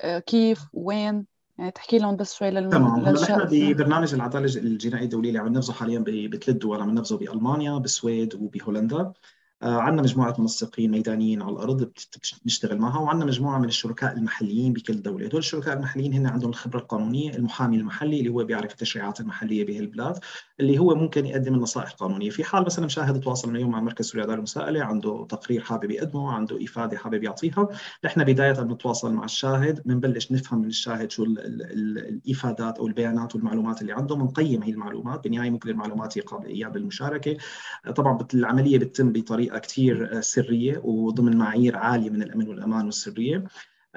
[0.00, 1.26] آه، كيف؟ وين؟
[1.59, 2.94] يعني تحكي لهم بس شوي لل تمام.
[2.94, 7.78] هلأ نحن ببرنامج العدالة الجنائيه الدوليه اللي عم ننفذه حاليا بثلاث دول عم ننفذه بألمانيا
[7.78, 9.00] بالسويد وبهولندا.
[9.00, 9.14] آه،
[9.62, 11.90] عندنا مجموعة منسقين ميدانيين على الأرض
[12.44, 16.78] بنشتغل معها وعندنا مجموعة من الشركاء المحليين بكل دولة، هدول الشركاء المحليين هن عندهم الخبره
[16.78, 20.18] القانونيه، المحامي المحلي اللي هو بيعرف التشريعات المحلية بهالبلاد،
[20.60, 24.24] اللي هو ممكن يقدم النصائح القانونيه، في حال مثلا مشاهد تواصل اليوم مع مركز سوريا
[24.24, 27.68] للعداله المساءلة، عنده تقرير حابب يقدمه، عنده إفادة حابب يعطيها،
[28.04, 32.86] نحن بداية بنتواصل مع الشاهد، بنبلش نفهم من الشاهد شو ال ال ال الإفادات أو
[32.86, 37.36] البيانات والمعلومات اللي عنده، بنقيم هي المعلومات، بالنهايه ممكن المعلومات هي قابله اياه بالمشاركه،
[37.96, 43.44] طبعا العملية بتتم بطريقة كثير سرية وضمن معايير عالية من الأمن والأمان والسرية.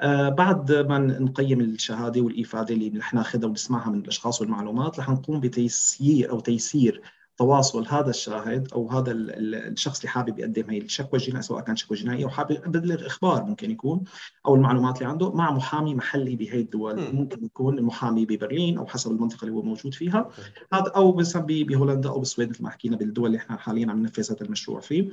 [0.00, 5.40] آه بعد ما نقيم الشهادة والإفادة اللي رح ناخذها ونسمعها من الأشخاص والمعلومات رح نقوم
[5.40, 7.02] بتيسير أو تيسير
[7.36, 11.96] تواصل هذا الشاهد أو هذا الشخص اللي حابب يقدم هي الشكوى الجنائيه سواء كان شكوى
[11.96, 14.04] جنائيه أو حابب يبلغ أخبار ممكن يكون
[14.46, 17.12] أو المعلومات اللي عنده مع محامي محلي بهي الدول.
[17.12, 20.30] ممكن يكون المحامي ببرلين أو حسب المنطقة اللي هو موجود فيها.
[20.72, 24.46] هذا أو بهولندا أو بالسويد مثل ما حكينا بالدول اللي إحنا حاليا عم ننفذ هذا
[24.46, 25.10] المشروع فيه.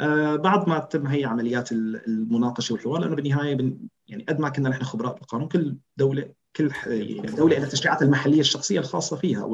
[0.00, 3.78] آه بعد ما تتم هي عمليات المناقشة والحوار لأنه بالنهاية بن
[4.08, 6.70] يعني قد ما كنا نحن خبراء بالقانون كل دولة كل
[7.36, 9.44] دولة لها التشريعات المحلية الشخصية الخاصة فيها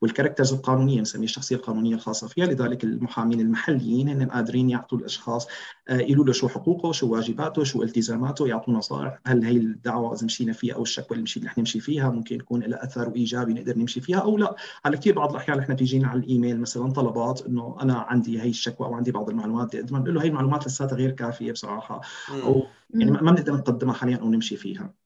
[0.00, 5.46] والكاركترز القانونية نسميها الشخصية القانونية الخاصة فيها لذلك المحامين المحليين هن قادرين يعطوا الأشخاص
[5.88, 10.24] آه، يقولوا له شو حقوقه شو واجباته شو التزاماته يعطوا نصائح هل هي الدعوة إذا
[10.24, 14.00] مشينا فيها أو الشكوى اللي إحنا نمشي فيها ممكن يكون لها أثر إيجابي نقدر نمشي
[14.00, 14.56] فيها أو لا.
[14.84, 18.86] على كثير بعض الأحيان إحنا بيجينا على الإيميل مثلا طلبات إنه أنا عندي هي الشكوى
[18.86, 22.66] أو عندي بعض المعلومات بدي اقدمها بقول له هي المعلومات لساتها غير كافية بصراحة أو
[22.94, 24.99] يعني ما بنقدر نقدمها حاليا أو نمشي فيها.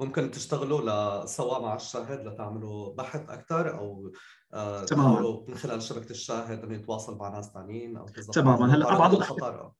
[0.00, 4.12] ممكن تشتغلوا سوا مع الشاهد لتعملوا بحث أكثر أو
[4.54, 5.44] آه، تماما.
[5.48, 8.74] من خلال شبكة الشاهد إنه يتواصل مع ناس ثانيين أو تماما.
[8.74, 9.72] هلأ بعض الخطر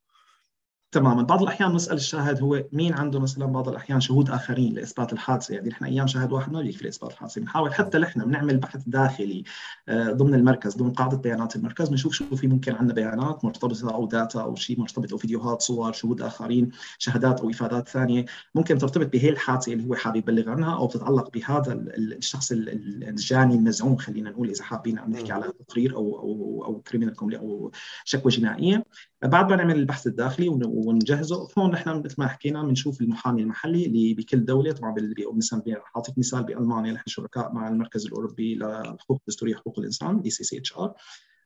[0.92, 1.22] تماما.
[1.22, 5.72] بعض الأحيان نسال الشاهد هو مين عنده مثلا بعض الأحيان شهود آخرين لإثبات الحادثة؟ يعني
[5.72, 7.40] إحنا أيام شاهد واحد ما بيكفي لاثبات الحادثة.
[7.40, 9.44] بنحاول حتى نحن بنعمل بحث داخلي
[9.88, 14.06] آه، ضمن المركز ضمن قاعدة بيانات المركز بنشوف شو في ممكن عندنا بيانات مرتبطة أو
[14.06, 18.24] داتا أو شيء مرتبط أو فيديوهات صور شهود آخرين شهادات أو إفادات ثانية.
[18.54, 23.96] ممكن ترتبط بهي الحادثة اللي هو حابب يبلغ عنها أو تتعلق بهذا الشخص الجاني المزعوم
[23.96, 27.70] خلينا نقول إذا حابين عم نحكي على تقرير أو أو أو كريمنال أو
[28.04, 28.84] شكوى جنائية.
[29.22, 30.48] بعد ما نعمل البحث الداخلي
[30.86, 31.48] ونجهزه.
[31.58, 34.94] هون نحن مثل ما حكينا بنشوف المحامي المحلي اللي بكل دولة طبعا
[35.32, 35.62] مثلا
[35.96, 40.58] اعطيك مثال بألمانيا نحن شركاء مع المركز الأوروبي للحقوق الدستوريه حقوق الإنسان دي سي سي
[40.58, 40.94] اتش ار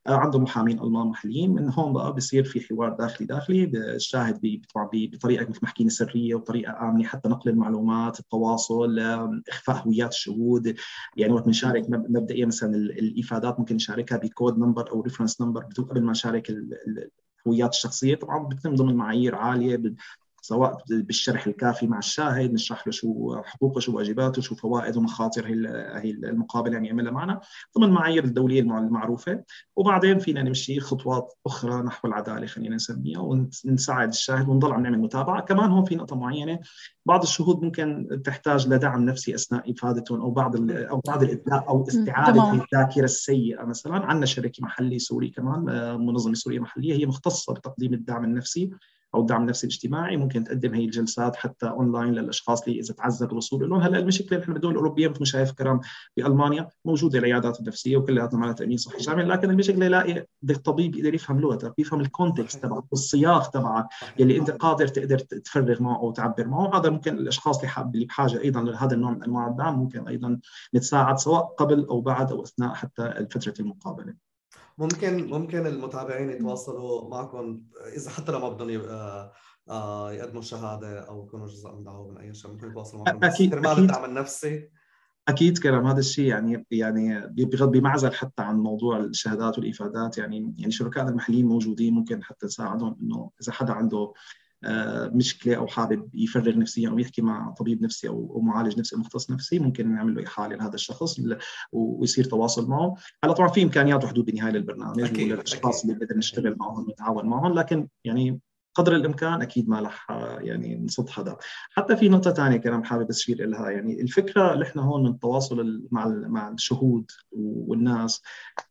[0.06, 1.54] عنده محامين ألمان محليين.
[1.54, 3.64] من هون بقى بصير في حوار داخلي داخلي.
[3.64, 8.98] الشاهد طبعا بطريقة مثل ما حكينا سرية وطريقة آمنة حتى نقل المعلومات التواصل
[9.48, 10.74] إخفاء هويات الشهود.
[11.16, 15.64] يعني وقت بنشارك مبدئيا مثلا الإفادات ممكن نشاركها ب code number أو reference number.
[15.78, 16.50] قبل ما نشارك
[17.46, 19.76] الهويات الشخصية طبعا ضمن معايير عالية
[20.44, 26.10] سواء بالشرح الكافي مع الشاهد نشرح له شو حقوقه شو واجباته شو فوائد ومخاطر هي
[26.10, 27.40] المقابله يعني يعملها معنا.
[27.78, 29.42] ضمن المعايير الدولية المعروفة.
[29.76, 35.40] وبعدين فينا نمشي خطوات أخرى نحو العدالة خلينا نسميها ونساعد الشاهد ونضل عم نعمل متابعة.
[35.40, 36.58] كمان هون في نقطة معينة
[37.06, 42.52] بعض الشهود ممكن تحتاج لدعم نفسي أثناء إفادتهم أو بعض أو بعض الإبداع أو استعادة
[42.52, 44.06] الذاكرة السيئة مثلا.
[44.06, 48.70] عندنا شركه محلي سوري كمان آه، منظمة سورية محلية هي مختصة بتقديم الدعم النفسي.
[49.14, 53.70] أو الدعم النفسي الاجتماعي ممكن تقدم هي الجلسات حتى اونلاين للأشخاص اللي إذا تعذر الوصول
[53.70, 55.80] لهم هلا المشكلة نحن بالدول الأوروبية مثل ما شايف كرام
[56.16, 61.40] بألمانيا موجودة العيادات النفسية وكلها معها تأمين صحي شامل لكن المشكلة يلاقي الطبيب يقدر يفهم
[61.40, 63.86] لغتك يفهم ال context تبعك والسياق تبعك
[64.18, 66.78] يلي أنت قادر تقدر تفرغ معه أو تعبر معه.
[66.78, 70.40] هذا ممكن الأشخاص اللي حاب اللي بحاجة أيضا لهذا النوع من أنواع الدعم ممكن أيضا
[70.74, 74.14] نتساعد سواء قبل أو بعد أو أثناء حتى فتره المقابلة.
[74.78, 77.62] ممكن ممكن المتابعين يتواصلوا معكم
[77.96, 79.32] إذا حتى لو ما بدهم آه،
[79.68, 83.24] آه، يقدموا شهاده أو يكونوا جزء من دعوة من أي شيء ممكن يتواصلوا معكم.
[83.24, 84.68] أكيد كرمال الدعم النفسي.
[85.28, 87.26] أكيد كلام هذا الشيء يعني يعني
[87.60, 90.18] بمعزل حتى عن موضوع الشهادات والإفادات.
[90.18, 94.12] يعني يعني شركائنا المحليين موجودين ممكن حتى نساعدهم إنه إذا حدا عنده
[95.12, 99.58] مشكلة أو حابب يفرغ نفسيا أو يحكي مع طبيب نفسي أو معالج نفسي مختص نفسي
[99.58, 101.20] ممكن نعمل له إحالة لهذا الشخص
[101.72, 102.94] ويصير تواصل معه.
[103.24, 107.88] هلا طبعا في امكانيات وحدود بالنهايه للبرنامج وللاشخاص اللي بدنا نشتغل معهم ونتعاون معهم لكن
[108.04, 108.40] يعني
[108.74, 110.06] قدر الإمكان أكيد ما رح
[110.40, 111.36] يعني نصد حدا.
[111.70, 115.82] حتى في نقطة ثانية كمان حابب أشير لها يعني الفكرة اللي إحنا هون من التواصل
[115.90, 118.22] مع مع الشهود والناس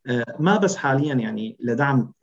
[0.07, 2.13] آه، ما بس حاليا يعني لدعم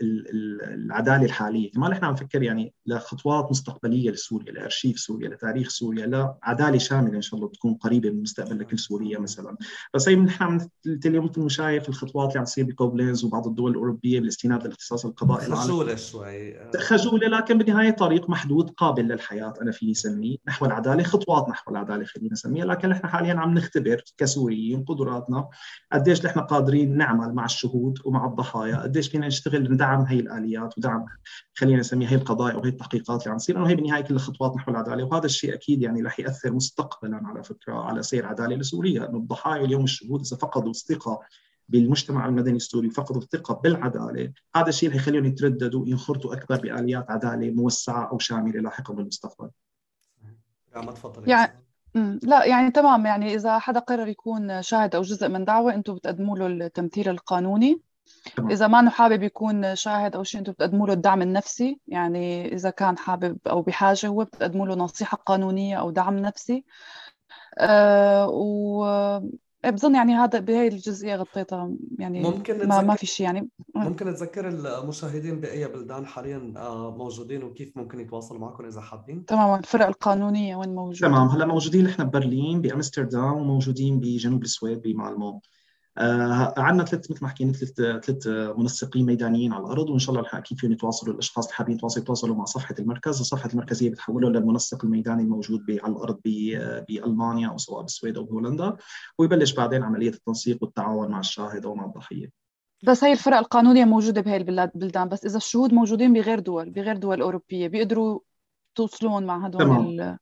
[0.62, 1.70] العدالة الحالية.
[1.70, 7.22] كمان إحنا عم نفكر يعني لخطوات مستقبلية لسوريا لأرشيف سوريا لتاريخ سوريا لعدالة شاملة إن
[7.22, 9.56] شاء الله تكون قريبة بالمستقبل لكل سوريا مثلا.
[9.94, 10.68] بس هي نحن عم
[11.06, 15.94] اليوم مثل شايف الخطوات اللي عم تصير بكوبلينز وبعض الدول الأوروبية بالاستناد للاختصاص القضائي خجولة
[15.94, 21.70] شوي خجولة لكن بالنهايه طريق محدود قابل للحياة أنا فيني اسميه نحو العدالة خطوات نحو
[21.70, 22.64] العدالة خلينا نسميها.
[22.64, 25.48] لكن نحن حاليا عم نختبر كسوريين قدراتنا
[25.92, 31.06] قديش نحن قادرين نعمل مع الشهود ومع الضحايا قديش فينا نشتغل ندعم هي الآليات ودعم
[31.54, 33.54] خلينا نسميها هي القضايا وهي التحقيقات اللي عم تصير.
[33.54, 37.42] لأنه هي بالنهاية كل الخطوات نحو العدالة وهذا الشيء أكيد يعني رح يأثر مستقبلا على
[37.42, 39.08] فكرة على سير عدالة لسوريا.
[39.08, 41.20] إنه الضحايا اليوم الشهود إذا فقدوا الثقة
[41.70, 47.50] بالمجتمع المدني السوري وفقدوا الثقة بالعدالة، هذا الشيء اللي يخليهم يترددوا وينخرطوا أكثر بآليات عدالة
[47.50, 49.50] موسعة أو شاملة لاحقا بالمستقبل.
[50.76, 51.28] ما تفضل.
[51.28, 51.52] يعني
[52.22, 53.06] لا يعني تمام.
[53.06, 57.80] يعني إذا حدا قرر يكون شاهد أو جزء من دعوة أنتم بتقدموا له التمثيل القانوني.
[58.36, 58.50] تمام.
[58.50, 61.80] إذا ما حابب يكون شاهد أو شيء أنتم بتقدموا له الدعم النفسي.
[61.88, 66.64] يعني إذا كان حابب أو بحاجة هو بتقدموا له نصيحة قانونية أو دعم نفسي.
[67.58, 68.84] أه و
[69.64, 73.48] بظن يعني هذا بهي الجزئية غطيتها يعني ممكن ما, ما في شيء يعني.
[73.74, 79.58] ممكن تذكر المشاهدين بأي بلدان حاليا آه، موجودين وكيف ممكن يتواصلوا معكم إذا حابين؟ تماما.
[79.58, 81.28] الفرق القانونية وين موجودة؟ تمام.
[81.28, 85.40] هلأ موجودين نحن ببرلين بأمستردام وموجودين بجنوب السويد بمالمو آه
[86.56, 87.72] عندنا ثلاث مثل ما حكينا ثلاث
[88.06, 88.26] ثلاث
[88.58, 92.36] منسقين ميدانيين على الأرض وإن شاء الله أكيد فيهم يتواصلوا الأشخاص اللي حابين يتواصلوا يتواصلوا
[92.36, 98.16] مع صفحة المركز، الصفحة المركزية بتحولهم للمنسق الميداني الموجود على الأرض بالمانيا أو سواء بالسويد
[98.16, 98.76] أو بهولندا
[99.18, 102.30] ويبلش بعدين عملية التنسيق والتعاون مع الشاهد أو مع الضحية.
[102.84, 107.22] بس هي الفرق القانونية موجودة بهي البلدان بس إذا الشهود موجودين بغير دول بغير دول
[107.22, 108.20] أوروبية بيقدروا
[108.74, 110.18] توصلون مع هدول تمام.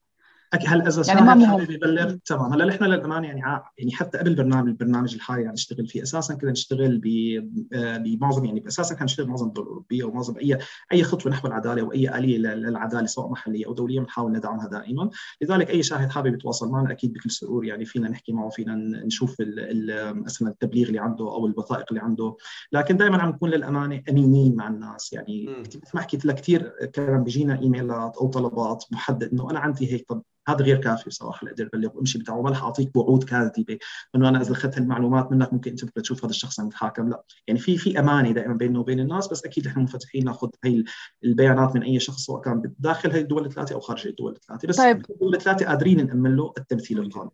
[0.53, 2.53] هل إذا يعني ما حابب يبلغ؟ تمام.
[2.53, 3.39] هلأ نحن للأمانة يعني
[3.77, 7.01] يعني حتى قبل برنامج البرنامج الحالي يعني نشتغل فيه أساسا كنا نشتغل
[7.73, 10.57] آه، بمعظم يعني أساسا كان نشتغل معظم الدول الأوروبية ومعظم اي
[10.91, 15.09] أي خطوة نحو العدالة واي آلية للعدالة سواء محلية أو دولية بنحاول ندعمها دائما.
[15.41, 19.35] لذلك أي شاهد حابب يتواصل معنا أكيد بكل سرور يعني فينا نحكي معه فينا نشوف
[20.13, 22.35] مثلا التبليغ اللي عنده أو الوثائق اللي عنده.
[22.71, 25.13] لكن دائما عم نكون للأمانة أمينين مع الناس.
[25.13, 29.93] يعني مثل ما حكيت لك كثير كان بيجينا إيميلات أو طلبات محدد إنه أنا عندي
[29.93, 32.41] هيك طب هذا غير كافي بصراحة لاقدر أبلغ وأمشي بتاعه.
[32.41, 33.77] ما رح أعطيك وعود كاذبة.
[34.15, 37.23] انه أنا إذا أخذت المعلومات منك ممكن أنت بكره تشوف هذا الشخص عم يتحاكم لا.
[37.47, 40.83] يعني في في أمانة دائما بيننا وبين الناس بس أكيد نحن منفتحين نأخذ هي
[41.23, 44.77] البيانات من أي شخص سواء كان داخل هي الدول الثلاثه أو خارج الدول الثلاثه بس
[44.77, 45.05] طيب.
[45.09, 47.31] الدول الثلاثه قادرين نأمن له التمثيل القانوني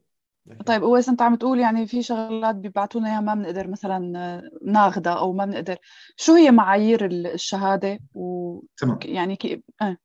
[0.66, 5.14] طيب اويس انت عم تقول يعني في شغلات بيبعثوا لنا إياها ما بنقدر مثلا ناخذها
[5.14, 5.78] أو ما بنقدر
[6.18, 9.00] شو هي معايير الشهادة؟ و تمام.
[9.04, 9.98] يعني كيف آه.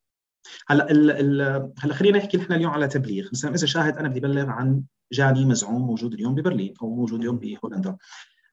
[0.68, 3.28] هلا ال ال هلا خلينا نحكي نحن اليوم على تبليغ.
[3.32, 7.38] مثلا إذا شاهد أنا بدي ابلغ عن جاني مزعوم موجود اليوم ببرلين أو موجود اليوم
[7.38, 7.96] بهولندا.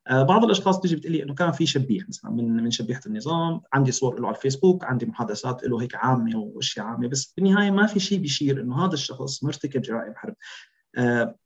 [0.07, 3.61] آه بعض الأشخاص بتيجي بتقول لي إنه كان في شبيح مثلا من من شبيحة النظام
[3.73, 7.85] عندي صور له على الفيسبوك عندي محادثات له هيك عامة وأشياء عامة بس بالنهاية ما
[7.85, 10.35] في شيء بيشير إنه هذا الشخص مرتكب جرائم حرب.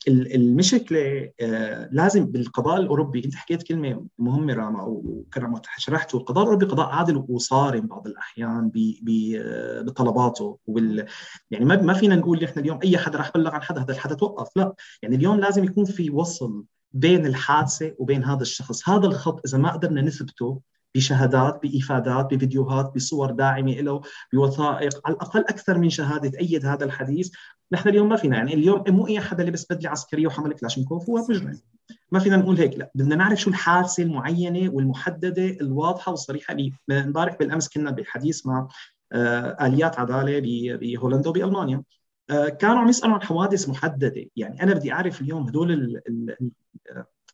[0.08, 6.90] المشكلة آه، لازم بالقضاء الأوروبي أنت حكيت كلمة مهمة راما وكرمت شرحته القضاء الأوروبي قضاء
[6.90, 8.72] عادل وصارم بعض الأحيان
[9.38, 11.06] آه، بطلباته وبال
[11.52, 14.58] يعني ما فينا نقول نحن اليوم أي حدا راح بلغ عن حدا هذا الحدا توقف.
[14.58, 18.90] لا يعني اليوم لازم يكون في وصل بين الحادثة وبين هذا الشخص.
[18.90, 20.62] هذا الخط إذا ما قدرنا نثبته
[20.96, 24.02] بشهادات بإفادات بفيديوهات بصور داعمة له
[24.34, 27.32] بوثائق على الأقل أكثر من شهادة تأيد هذا الحديث.
[27.72, 31.18] نحن اليوم ما فينا يعني اليوم مو أي حدا لبس بدلة عسكرية وحمل كلاشينكوف هو
[31.30, 31.60] مجرم.
[32.12, 32.92] ما فينا نقول هيك لا.
[32.96, 36.56] بدنا نعرف شو الحادثة المعينة والمحددة الواضحة والصريحة.
[36.92, 38.68] امبارح بالأمس كنا بحديث مع
[39.14, 40.40] آه آليات عدالة
[40.78, 41.84] بهولندا وبألمانيا.
[42.30, 44.26] آه كانوا عم يسألوا عن حوادث محددة.
[44.36, 46.02] يعني أنا بدي أعرف اليوم هدول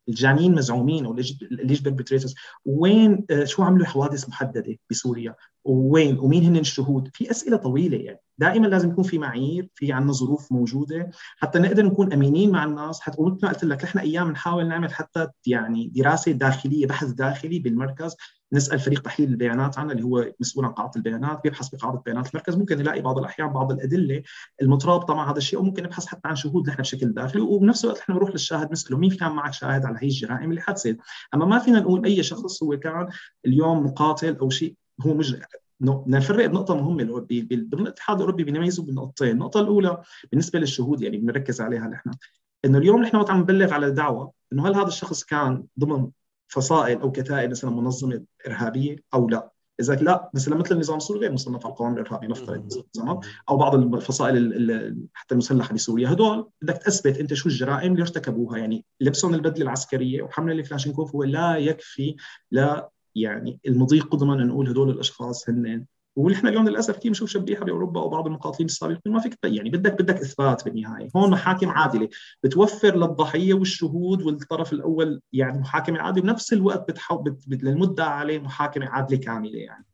[0.10, 5.36] الجانين مزعومين أو alleged perpetrators وين آه، شو عملوا حوادث محددة بسوريا؟
[5.68, 8.20] وين ومين هن الشهود؟ في أسئلة طويلة يعني.
[8.38, 11.10] دائما لازم يكون في معايير في عندنا ظروف موجودة.
[11.38, 13.02] حتى نقدر نكون أمينين مع الناس.
[13.02, 17.60] حتى مثل ما قلت لك نحن أيام نحاول نعمل حتى يعني دراسة داخلية بحث داخلي
[17.60, 18.16] بالمركز.
[18.54, 22.56] نسأل فريق تحليل البيانات عنا اللي هو مسؤول عن قاعدة البيانات بيبحث بقاعدة بيانات المركز.
[22.56, 24.24] ممكن نلاقي بعض الأحيان بعض الأدلة
[24.62, 27.42] المترابطة مع هذا الشيء وممكن نبحث حتى عن شهود نحن بشكل داخلي.
[27.42, 30.98] وبنفس الوقت نحن بنروح للشاهد نسأله مين كان معك شاهد على هي الجرائم اللي حدثت
[31.34, 33.08] أما ما فينا نقول أي شخص هو كان
[33.46, 34.76] اليوم مقاتل أو شيء.
[35.02, 41.18] هو بدنا نفرق بنقطه مهمة ضمن الاتحاد الاوروبي بنميزه بنقطتين، النقطة الأولى بالنسبة للشهود يعني
[41.18, 42.12] بنركز عليها نحن
[42.66, 46.10] إنه اليوم نحن وقت عم نبلغ على الدعوه إنه هل هذا الشخص كان ضمن
[46.48, 51.32] فصائل أو كتائب مثلا منظمة إرهابية أو لا؟ إذا لا مثلا مثل النظام السوري غير
[51.32, 52.84] مصنف على القوانين الارهابيه نفترض
[53.50, 56.12] أو بعض الفصائل حتى المسلحة بسوريا.
[56.12, 61.24] هدول بدك تثبت أنت شو الجرائم اللي ارتكبوها يعني لبسهم البدلة العسكرية وحمل الكلاشينكوف هو
[61.24, 62.16] لا يكفي
[62.52, 62.90] لا
[63.22, 65.86] يعني المضي قدما نقول هدول الأشخاص هن.
[66.16, 69.14] ونحن اليوم للأسف كثير بنشوف شبيحة بأوروبا أو بعض المقاتلين السابقين.
[69.14, 72.10] ما فيك يعني بدك بدك إثبات بالنهاية، هون محاكم عادلة.
[72.44, 76.22] بتوفر للضحية والشهود والطرف الأول يعني محاكمة عادلة.
[76.22, 79.86] بنفس الوقت بتحو للمدعى عليه محاكمة عادلة كاملة يعني.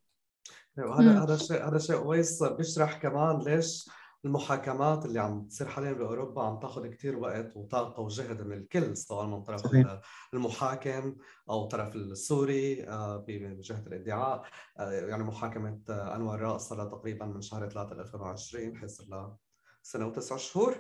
[0.78, 3.90] هذا هذا شيء هذا شيء كويس بيشرح كمان ليش
[4.26, 9.26] المحاكمات اللي عم تصير حاليا بأوروبا عم تاخذ كثير وقت وطاقة وجهد من الكل سواء
[9.26, 10.02] من طرف صحيح.
[10.34, 11.16] المحاكم
[11.50, 14.44] أو الطرف السوري آه، بجهه الإدعاء.
[14.80, 19.36] آه، يعني محاكمة آه، أنور راس صار تقريبا من شهر 3 2020 حيصير صار
[19.82, 20.78] سنة وتسع شهور.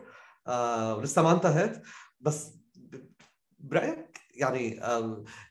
[0.97, 1.81] ولسه ما انتهت.
[2.19, 2.53] بس
[3.59, 4.79] برأيك يعني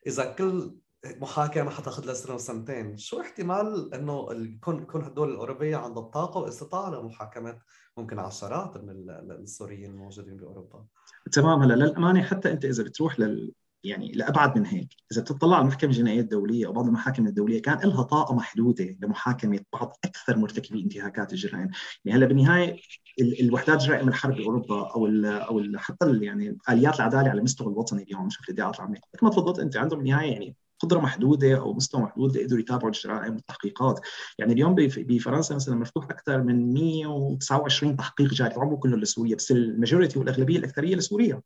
[0.06, 0.76] إذا كل
[1.06, 6.90] محاكمه حتاخذ لها سنة وسنتين، شو احتمال إنه يكون يكون الدول الأوروبية عندها الطاقة واستطاعه
[6.90, 7.58] لمحاكمة
[7.96, 10.84] ممكن عشرات من السوريين الموجودين بأوروبا؟
[11.32, 11.62] تمام.
[11.62, 13.52] هلا للأمانة حتى أنت إذا بتروح لل
[13.84, 17.78] يعني لأبعد من هيك، إذا بتطلع على المحكمه الجنائيه الدوليه أو بعض المحاكم الدولية كان
[17.78, 21.70] لها طاقة محدودة لمحاكمة بعض أكثر مرتكبي انتهاكات الجرائم،
[22.04, 22.80] يعني هلا بالنهاية
[23.20, 28.02] الوحدات جرائم الحرب بأوروبا أو ال أو ال حتى يعني آليات العدالة على المستوى الوطني
[28.02, 32.02] اليوم شوف الإدعاءات العامه، مثل ما تفضلت أنت عندهم بالنهاية يعني قدرة محدودة أو مستوى
[32.02, 34.00] محدود يقدروا يتابعوا الجرائم والتحقيقات
[34.38, 40.18] يعني اليوم بفرنسا مثلا مفتوح أكثر من 129 تحقيق جاري مو كله لسوريا بس الماجوريتي
[40.18, 41.42] والأغلبية الأكثرية لسوريا.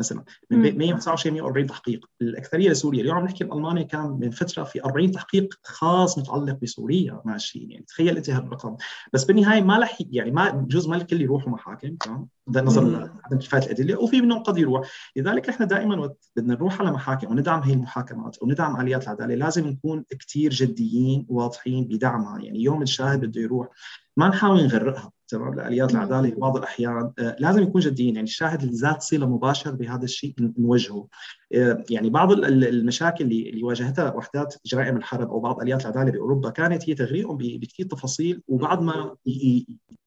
[0.00, 0.24] مثلا.
[0.50, 2.06] من 129 140 تحقيق.
[2.22, 3.00] الأكثرية لسوريا.
[3.00, 7.20] اليوم عم نحكي بألمانيا كان من فترة في 40 تحقيق خاص متعلق بسوريا.
[7.24, 8.76] ماشيين يعني تخيل أنت هالرقم.
[9.12, 13.62] بس بالنهاية ما رح يعني ما بجوز ما الكل يروحوا محاكم تمام؟ نظرا لعدم كفاية
[13.62, 14.02] الأدلة.
[14.02, 14.90] وفي منهم قد يروح.
[15.16, 20.04] لذلك نحن دائما بدنا نروح على محاكم وندعم هي المحاكمات وندعم آليات العدالة لازم نكون
[20.10, 22.38] كثير جديين وواضحين بدعمها.
[22.40, 23.68] يعني يوم الشاهد بده يروح
[24.16, 25.12] ما نحاول نغرقها.
[25.34, 28.14] تمام؟ لآليات العدالة في بعض الأحيان آه، لازم يكون جديين.
[28.14, 31.08] يعني الشاهد اللي ذات صله مباشره بهذا الشيء نوجهه.
[31.54, 36.88] آه، يعني بعض المشاكل اللي واجهتها وحدات جرائم الحرب أو بعض آليات العدالة بأوروبا كانت
[36.88, 39.16] هي تغريقهم بكثير تفاصيل وبعد ما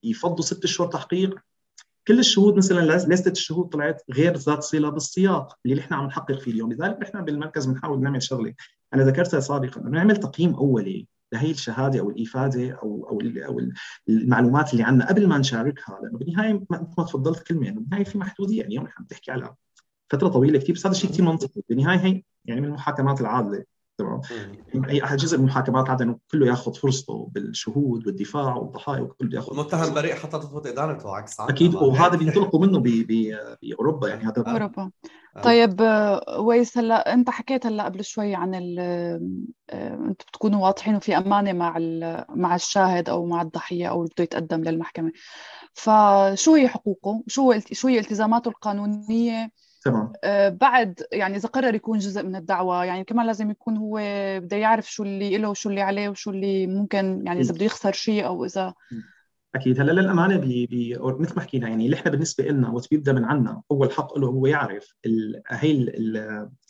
[0.03, 1.39] يفضوا ست اشهر تحقيق
[2.07, 6.51] كل الشهود مثلا لستة الشهود طلعت غير ذات صلة بالسياق اللي نحن عم نحقق فيه
[6.51, 6.73] اليوم.
[6.73, 8.53] لذلك نحن بالمركز بنحاول نعمل شغلة.
[8.93, 11.07] أنا ذكرتها سابقا إنه نعمل تقييم أولي.
[11.34, 13.61] لهي الشهادة أو الإفادة أو أو أو
[14.09, 15.99] المعلومات اللي عندنا قبل ما نشاركها.
[16.03, 16.65] لأنه بالنهاية مثل
[16.97, 19.55] ما تفضلت كلمة انه بالنهاية في محدودية يعني اليوم نحن بنحكي على
[20.09, 21.61] فترة طويلة كثير بس هذا الشيء كثير منطقي.
[21.69, 23.63] بالنهاية هي يعني من المحاكمات العادلة
[23.97, 24.21] تمام؟
[24.89, 29.57] أي أحد جزء من المحاكمات عادة إنه كله ياخذ فرصته بالشهود والدفاع والضحايا وكله ياخذ
[29.57, 31.75] متهم بريء حتى تثبت ادانته عكس أكيد.
[31.75, 32.80] وهذا بينطلقوا منه
[33.61, 34.91] بأوروبا يعني هذا أوروبا.
[35.44, 35.82] طيب
[36.40, 39.20] ويس هلأ أنت حكيت هلأ قبل شوي عن آه،
[39.94, 41.78] أنتم بتكونوا واضحين وفي أمانة مع
[42.30, 45.12] مع الشاهد أو مع الضحية أو اللي بده يتقدم للمحكمة.
[45.74, 49.52] فشو هي حقوقه؟ شو شو هي التزاماته القانونية؟
[49.86, 50.14] تمام.
[50.24, 54.00] آه، بعد يعني إذا قرر يكون جزء من الدعوة يعني كمان لازم يكون هو
[54.40, 57.92] بده يعرف شو اللي له وشو اللي عليه وشو اللي ممكن يعني إذا بده يخسر
[57.92, 58.74] شيء أو إذا
[59.58, 59.82] أكيد.
[59.82, 63.24] هلا للأمانة بي بي مثل ما حكينا يعني اللي إحنا بالنسبة لنا وقت بيبدا من
[63.24, 64.95] عنا اول حق له هو يعرف
[65.49, 65.91] هي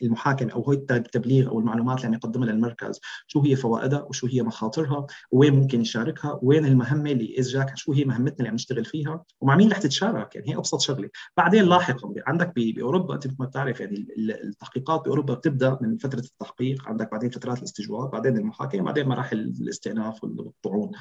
[0.01, 4.41] المحاكمه أو هي التبليغ أو المعلومات اللي عم يقدمها للمركز شو هي فوائدها وشو هي
[4.43, 8.85] مخاطرها وين ممكن يشاركها وين المهمة اللي إذا جاك شو هي مهمتنا اللي عم نشتغل
[8.85, 11.09] فيها ومع مين رح تتشارك يعني هي أبسط شغلة.
[11.37, 14.07] بعدين لاحقا عندك بأوروبا أنت ما بتعرف يعني
[14.43, 20.23] التحقيقات بأوروبا بتبدأ من فترة التحقيق عندك بعدين فترات الاستجواب بعدين المحاكمه بعدين مراحل الاستئناف
[20.23, 20.91] والطعون.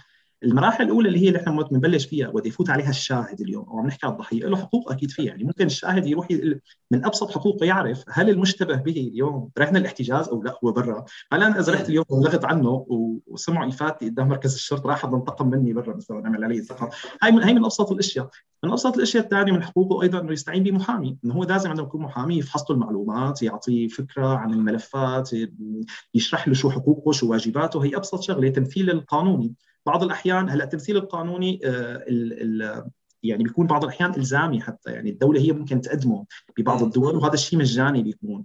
[0.45, 3.87] المراحل الأولى اللي هي اللي إحنا بنبلش فيها وقت يفوت عليها الشاهد اليوم أو عم
[3.87, 4.47] نحكي عن الضحية.
[4.47, 5.25] له حقوق أكيد فيها.
[5.25, 6.29] يعني ممكن الشاهد يروح
[6.91, 11.05] من أبسط حقوقه يعرف هل المشتبه به اليوم رحنا الاحتجاز أو لا هو برا.
[11.33, 12.87] هل أنا إذا رحت اليوم بلغت عنه
[13.27, 16.91] وسمعوا افادتي قدام مركز الشرطة راح انتقم مني برا مثلا عمل علي ثقه
[17.23, 18.29] هاي من هي من أبسط الأشياء.
[18.65, 21.19] من أبسط الأشياء الثانية من حقوقه أيضا إنه يستعين بمحامي.
[21.25, 25.31] إنه هو لازم عنده يكون محامي يفحص له المعلومات يعطيه فكرة عن الملفات
[26.15, 27.85] يشرح له شو حقوقه شو واجباته.
[27.85, 29.55] هي أبسط شغلة تمثيل القانوني.
[29.87, 32.85] بعض الأحيان هلا التمثيل القانوني آه، ال ال
[33.23, 36.27] يعني بيكون بعض الأحيان إلزامي حتى يعني الدولة هي ممكن تقدمه
[36.59, 38.45] ببعض الدول وهذا الشيء مجاني بيكون.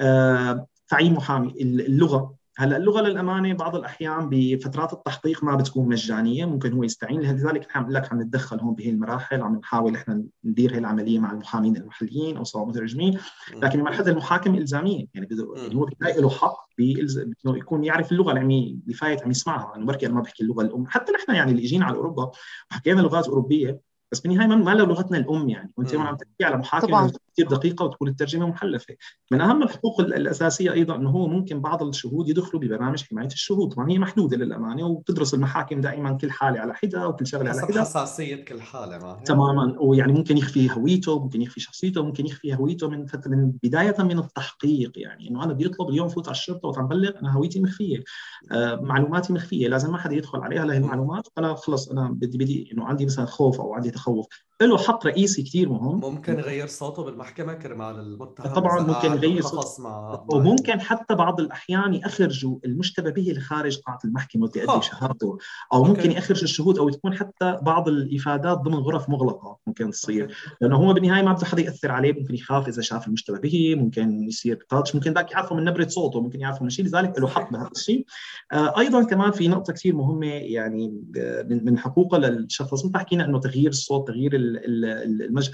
[0.00, 2.34] آه، تعيين محامي اللغة.
[2.56, 7.20] هلا اللغة للأمانة بعض الأحيان بفترات التحقيق ما بتكون مجانية ممكن هو يستعين.
[7.20, 11.32] لذلك نحن لك عم نتدخل هون بهي المراحل عم نحاول إحنا ندير هي العملية مع
[11.32, 13.18] المحامين المحليين أو سواء مترجمين.
[13.56, 18.80] لكن مرحلة المحاكمه إلزامية يعني, يعني هو بيلاقي له حق انه يكون يعرف اللغة اللي
[18.86, 19.70] عم فايت عم يسمعها.
[19.72, 20.86] يعني بركي أنا ما بحكي اللغة الأم.
[20.86, 22.30] حتى نحن يعني اللي إجينا على أوروبا
[22.70, 23.80] وحكينا لغات أوروبية
[24.14, 28.08] بس بالنهاية ما له لغتنا الأم يعني وأنت عم تحكي على محاكمه كثير دقيقة وتكون
[28.08, 28.94] الترجمة محلفة.
[29.30, 33.72] من أهم الحقوق الأساسية أيضا إنه هو ممكن بعض الشهود يدخلوا ببرامج حماية الشهود.
[33.72, 37.80] طبعا هي محدودة للأمانة وبتدرس المحاكم دائما كل حالة على حدة وكل شغلة على حدة.
[37.80, 39.22] حساسية كل حالة ما هي.
[39.24, 39.76] تماما.
[39.80, 44.18] ويعني ممكن يخفي هويته ممكن يخفي شخصيته ممكن يخفي هويته من فترة من بداية من
[44.18, 45.30] التحقيق يعني.
[45.30, 48.04] إنه أنا بدي أطلب اليوم فوت على الشرطة وعم بلغ أنا هويتي مخفية.
[48.52, 49.68] آه معلوماتي مخفية.
[49.68, 53.24] لازم ما حدا يدخل عليها لهي المعلومات أنا خلص أنا بدي بدي إنه عندي مثلا
[53.24, 54.26] خوف أو عندي تخوف
[54.62, 56.00] له حق رئيسي كثير مهم.
[56.00, 59.82] ممكن يغير صوته بالمحكمة كرمال المتهم طبعا ممكن يغير صوته.
[59.82, 65.38] مع وممكن حتى بعض الأحيان يخرجوا المشتبه به لخارج قاعة المحكمة وتؤدي شهادته.
[65.72, 70.34] أو ممكن يخرج الشهود أو تكون حتى بعض الإفادات ضمن غرف مغلقة ممكن تصير.
[70.60, 74.22] لأنه هو بالنهاية ما بده حدا يأثر عليه ممكن يخاف إذا شاف المشتبه به ممكن
[74.22, 76.84] يصير تاتش ممكن ذاك يعرفه من نبرة صوته ممكن يعرفه من شيء.
[76.84, 78.06] لذلك له حق بهذا الشيء.
[78.52, 82.84] آه أيضا كمان في نقطة كثير مهمة يعني آه، من حقوقه للشخص.
[82.84, 85.50] مثل حكينا إنه تغيير الصوت تغيير المج...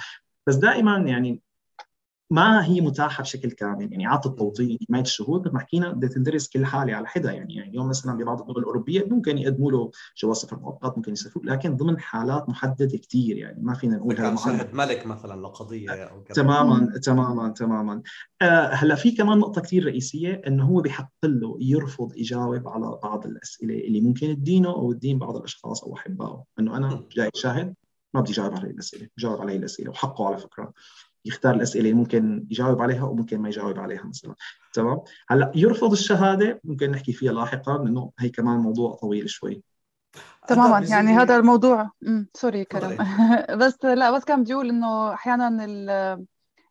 [0.47, 1.43] بس دائما يعني
[2.33, 3.93] ما هي متاحة بشكل كامل.
[3.93, 7.31] يعني عاطل التوطين حمايه الشهود مثل ما حكينا بدها تندرس كل حالة على حدة.
[7.31, 9.91] يعني يعني اليوم مثلا ببعض الدول الأوروبية ممكن يقدموا له
[10.23, 14.37] جواز سفر مؤقت ممكن يسافروا لكن ضمن حالات محددة كثير يعني ما فينا نقول هذا
[14.37, 16.35] شهد ملك مثلا لقضية أو كذا.
[16.43, 18.03] تماما تماما تماما.
[18.43, 23.27] آه هلأ في كمان نقطة كثير رئيسية إنه هو بحق له يرفض يجاوب على بعض
[23.27, 26.45] الأسئلة اللي ممكن تدينه أو تدين بعض الأشخاص أو أحبائه.
[26.59, 27.75] إنه أنا جاي شاهد
[28.15, 30.73] ما بدي اجاوب على الأسئلة بجاوب على الأسئلة وحقه على فكرة.
[31.25, 34.35] يختار الأسئلة اللي ممكن يجاوب عليها وممكن ما يجاوب عليها مثلا.
[34.73, 39.63] تمام؟ هلأ يرفض الشهادة ممكن نحكي فيها لاحقا لأنه هي كمان موضوع طويل شوي.
[40.49, 41.91] تماما يعني هذا الموضوع.
[42.35, 42.97] سوري كرم
[43.61, 45.65] بس لا بس كان بدي أقول إنه أحيانا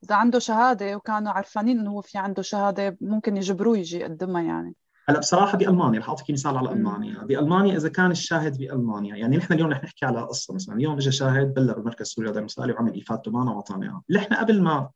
[0.04, 4.76] إذا عنده شهادة وكانوا عارفانين إنه هو في عنده شهادة ممكن يجبروه يجي يقدمها يعني.
[5.10, 9.54] هلا بصراحة بألمانيا رح أعطيك مثال على ألمانيا، بألمانيا إذا كان الشاهد بألمانيا، يعني نحن
[9.54, 12.94] اليوم رح نحكي على قصة مثلا، اليوم اجى شاهد بلغ المركز السوري للاداء المثالي وعمل
[12.94, 14.90] ايفاد معنا واعطانا اياها، إحنا قبل ما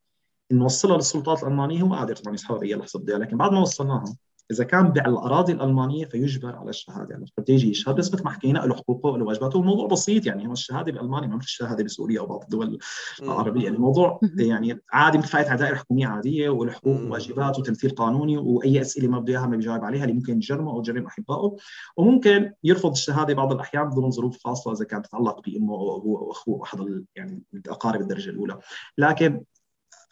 [0.51, 4.15] نوصلها للسلطات الألمانية هو قادر طبعا يسحبها بأي لحظة بده لكن بعد ما وصلناها
[4.51, 7.07] إذا كان بالاراضي الألمانية فيجبر على الشهادة.
[7.09, 10.25] يعني بده يجي يشهد بس مثل ما حكينا له حقوقه وله واجباته والموضوع بسيط.
[10.25, 12.79] يعني هو الشهادة بالمانيا ما مثل الشهاده بسوريا أو بعض الدول
[13.21, 13.63] العربية.
[13.63, 18.37] يعني الموضوع يعني عادي مثل فايت على دائرة حكومية عادية وله حقوق وواجبات وتمثيل قانوني
[18.37, 21.55] وأي أسئلة ما بده إياها ما بيجاوب عليها اللي ممكن يجرمه أو يجرم أحبائه.
[21.97, 26.31] وممكن يرفض الشهادة بعض الأحيان ضمن ظروف خاصة إذا كانت تتعلق بأمه أو أبوه أو
[26.31, 28.59] أخوه أحد يعني الأقارب الدرجة الأولى.
[28.97, 29.43] لكن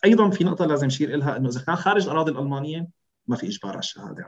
[0.06, 3.72] أيضا في نقطة لازم نشير لها إنه إذا كان خارج الأراضي الألمانية ما في إجبار
[3.72, 4.28] على الشهادة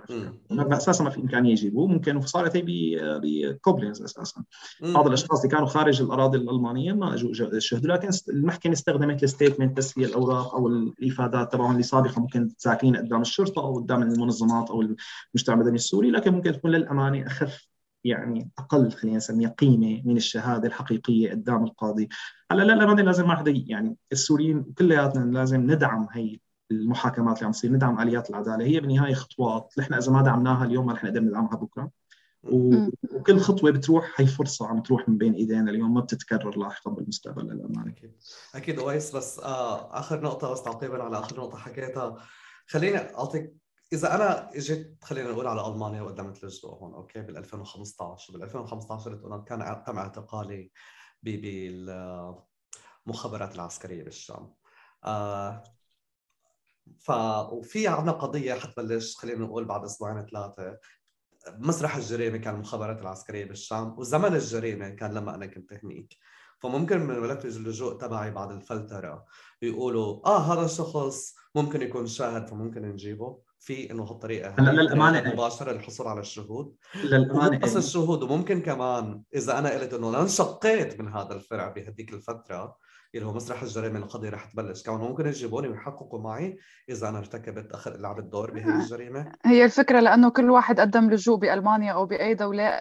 [0.51, 1.87] على أساسا ما في إمكانية يجيبوه.
[1.87, 2.63] ممكن صارت هي
[3.23, 4.43] بكوبلينز أساسا.
[4.81, 10.05] بعض الأشخاص اللي كانوا خارج الأراضي الألمانية ما اجوا شهدوا لكن المحكمة استخدمت الستيتمنت تسويه
[10.05, 15.55] الأوراق أو الإفادات تبعهم اللي سابقا ممكن ساكنين قدام الشرطة أو قدام المنظمات أو المجتمع
[15.55, 17.67] المدني السوري لكن ممكن تكون للأمانة أخف
[18.03, 22.09] يعني أقل خلينا نسميها قيمة من الشهادة الحقيقية قدام القاضي.
[22.51, 26.39] هلأ للامانه لازم ما حدا يعني السوريين كلياتنا لازم ندعم هي
[26.81, 28.65] المحاكمات اللي عم تصير ندعم آليات العدالة.
[28.65, 31.91] هي بالنهايه خطوات نحن إذا ما دعمناها اليوم ما رح نقدر ندعمها بكرة.
[32.43, 37.43] وكل خطوة بتروح هي فرصة عم تروح من بين إيدينا اليوم ما بتتكرر لاحقا بالمستقبل
[37.43, 37.91] للأمانة.
[37.91, 38.11] أكيد.
[38.55, 42.17] أكيد أويس بس آه آخر نقطة بس تعقيبا على آخر نقطة حكيتها.
[42.67, 43.53] خليني أعطيك
[43.93, 49.43] إذا أنا إجيت خلينا نقول على ألمانيا وقدمت لجوء هون أوكي بال 2015 بال 2015
[49.47, 50.71] كان تم اعتقالي
[51.23, 52.35] بالمخابرات
[53.55, 54.53] العسكرية بالشام.
[55.05, 55.63] آه
[56.99, 57.11] ف
[57.51, 60.77] وفي عندنا قضية حتبلش خلينا نقول بعد أسبوعين ثلاثة
[61.57, 66.17] مسرح الجريمة كان المخابرات العسكرية بالشام وزمن الجريمة كان لما أنا كنت هنيك.
[66.59, 69.25] فممكن من ملف اللجوء تبعي بعد الفلترة
[69.61, 73.39] يقولوا آه هذا الشخص ممكن يكون شاهد فممكن نجيبه.
[73.59, 76.75] في إنه هالطريقة هلا للأمانة مباشرة للحصول على الشهود.
[77.03, 82.75] للأمانة بس الشهود وممكن كمان إذا أنا قلت إنه لانشقيت من هذا الفرع بهذيك الفترة
[83.15, 84.83] اللي هو مسرح الجريمه القضية رح تبلش.
[84.83, 86.57] كمان ممكن يجيبوني ويحققوا معي
[86.89, 89.31] إذا أنا ارتكبت أخذ لعبت دور بهي الجريمة.
[89.45, 92.71] هي الفكرة لأنه كل واحد قدم لجوء بألمانيا أو بأي دولة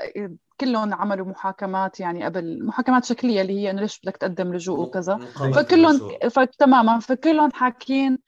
[0.61, 5.19] كلهم عملوا محاكمات يعني قبل محاكمات شكلية اللي هي إنه ليش بدك تقدم لجوء وكذا.
[5.55, 6.17] فكلهم
[6.59, 8.19] تماما فكلهم حاكين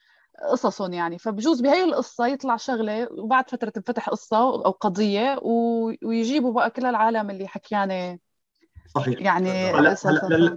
[0.51, 1.17] قصصهم يعني.
[1.17, 5.39] فبجوز بهي القصة يطلع شغلة وبعد فترة تنفتح قصة أو قضية
[6.03, 8.19] ويجيبوا بقى كل العالم اللي حكيانة
[8.87, 9.21] صحيح.
[9.21, 9.71] يعني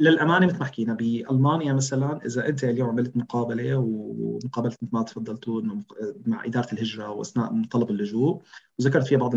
[0.01, 5.61] للأمانة مثل ما حكينا بألمانيا مثلا إذا أنت اليوم عملت مقابلة ومقابلة مثل ما تفضلتوا
[5.61, 5.83] إنه
[6.27, 8.43] مع إدارة الهجرة وأثناء طلب اللجوء
[8.79, 9.35] وذكرت فيها بعض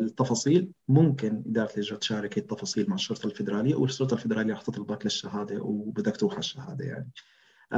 [0.00, 6.16] التفاصيل ممكن إدارة الهجرة تشارك التفاصيل مع الشرطة الفدرالية والشرطة الفدرالية رح تطلبك للشهادة وبدك
[6.16, 7.10] تروح على الشهادة يعني.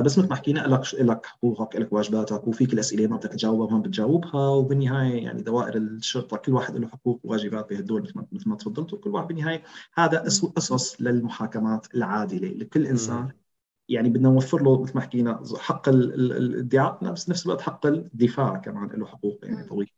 [0.01, 3.83] بس مثل ما حكينا لك لك حقوقك لك واجباتك وفيك الأسئلة ما بدك تجاوبها ما
[3.83, 9.11] بتجاوبها وبالنهاية يعني دوائر الشرطة كل واحد له حقوق وواجبات بهدول مثل ما تفضلت وكل
[9.11, 9.63] واحد بالنهاية
[9.95, 13.29] هذا أسس للمحاكمات العادلة لكل إنسان.
[13.89, 18.89] يعني بدنا نوفر له مثل ما حكينا حق الادعاء نفس نفس الوقت حق الدفاع كمان
[18.89, 19.91] له حقوق يعني طويلة.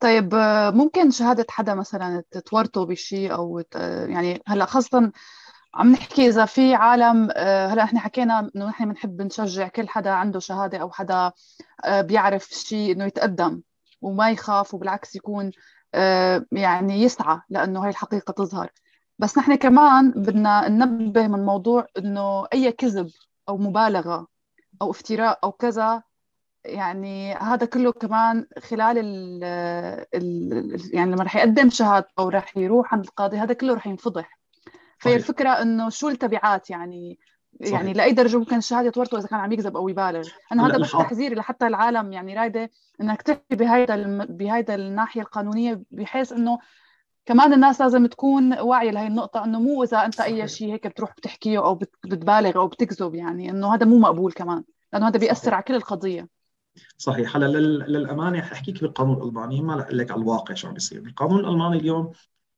[0.00, 5.12] طيب آه، ممكن شهادة حدا مثلا تورطه بشيء أو يعني هلأ خاصة
[5.74, 10.10] عم نحكي إذا في عالم آه، هلا إحنا حكينا إنه نحن بنحب نشجع كل حدا
[10.10, 11.32] عنده شهادة أو حدا
[11.84, 13.62] آه، بيعرف شيء إنه يتقدم
[14.02, 15.50] وما يخاف وبالعكس يكون
[15.94, 18.70] آه، يعني يسعى لأنه هي الحقيقة تظهر.
[19.18, 23.10] بس نحن كمان بدنا ننبه من موضوع إنه أي كذب
[23.48, 24.26] أو مبالغة
[24.82, 26.02] أو افتراء أو كذا
[26.64, 29.44] يعني هذا كله كمان خلال ال
[30.14, 34.39] ال يعني لما رح يقدم شهادته أو رح يروح عند القاضي هذا كله رح ينفضح.
[35.00, 37.18] فهي الفكرة إنه شو التبعات يعني؟
[37.60, 37.72] صحيح.
[37.72, 40.28] يعني لأي درجة ممكن الشهادة تورطه إذا كان عم يكذب أو يبالغ.
[40.52, 42.70] أنا هذا بس تحذيري لحتى العالم يعني رايدة
[43.00, 44.24] إنك تحكي بهيدا الم...
[44.24, 46.58] بهيدا الناحية القانونية بحيث إنه
[47.26, 50.20] كمان الناس لازم تكون واعية لهي النقطة إنه مو إذا أنت.
[50.20, 54.64] أي شيء هيك بتروح بتحكيه أو بتبالغ أو بتكذب يعني إنه هذا مو مقبول كمان
[54.92, 55.54] لأنه هذا بيأثر صحيح.
[55.54, 56.28] على كل القضية.
[56.98, 57.36] صحيح.
[57.36, 62.12] هلا للأمانة احكيك بالقانون الألماني ما لك على الواقع شو عم بيصير بالقانون الألماني اليوم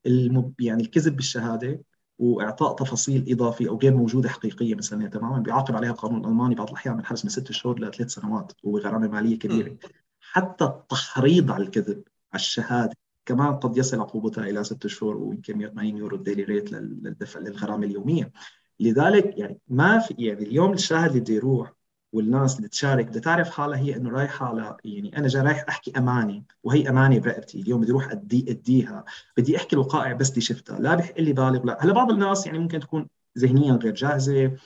[0.06, 0.60] المب...
[0.60, 1.80] يعني الكذب بالشهادة
[2.22, 5.08] وإعطاء تفاصيل إضافية أو غير موجودة حقيقية مثلا.
[5.08, 9.08] تماما بيعاقب عليها القانون الألماني بعض الأحيان من حبس من ست شهور لثلاث سنوات وغرامه
[9.08, 9.76] مالية كبيرة.
[10.20, 12.02] حتى التحريض على الكذب
[12.32, 12.96] على الشهادة
[13.26, 18.32] كمان قد يصل عقوبتها إلى ست شهور ويمكن 180 يورو الديلي ريت للدفع للغرامة اليومية.
[18.80, 21.72] لذلك يعني ما في يعني اليوم الشاهد اللي بده يروح
[22.12, 25.92] والناس اللي تشارك بدها تعرف حالها هي إنه رايحة على يعني أنا جاي رايح أحكي
[25.98, 29.04] امانه وهي امانه برقبتي اليوم بدي أروح ادي أديها.
[29.36, 30.78] بدي أحكي الوقائع بس اللي شفتها.
[30.78, 31.84] لا بحق لي بالغ لا.
[31.84, 33.08] هلا بعض الناس يعني ممكن تكون
[33.38, 34.56] ذهنيا غير جاهزة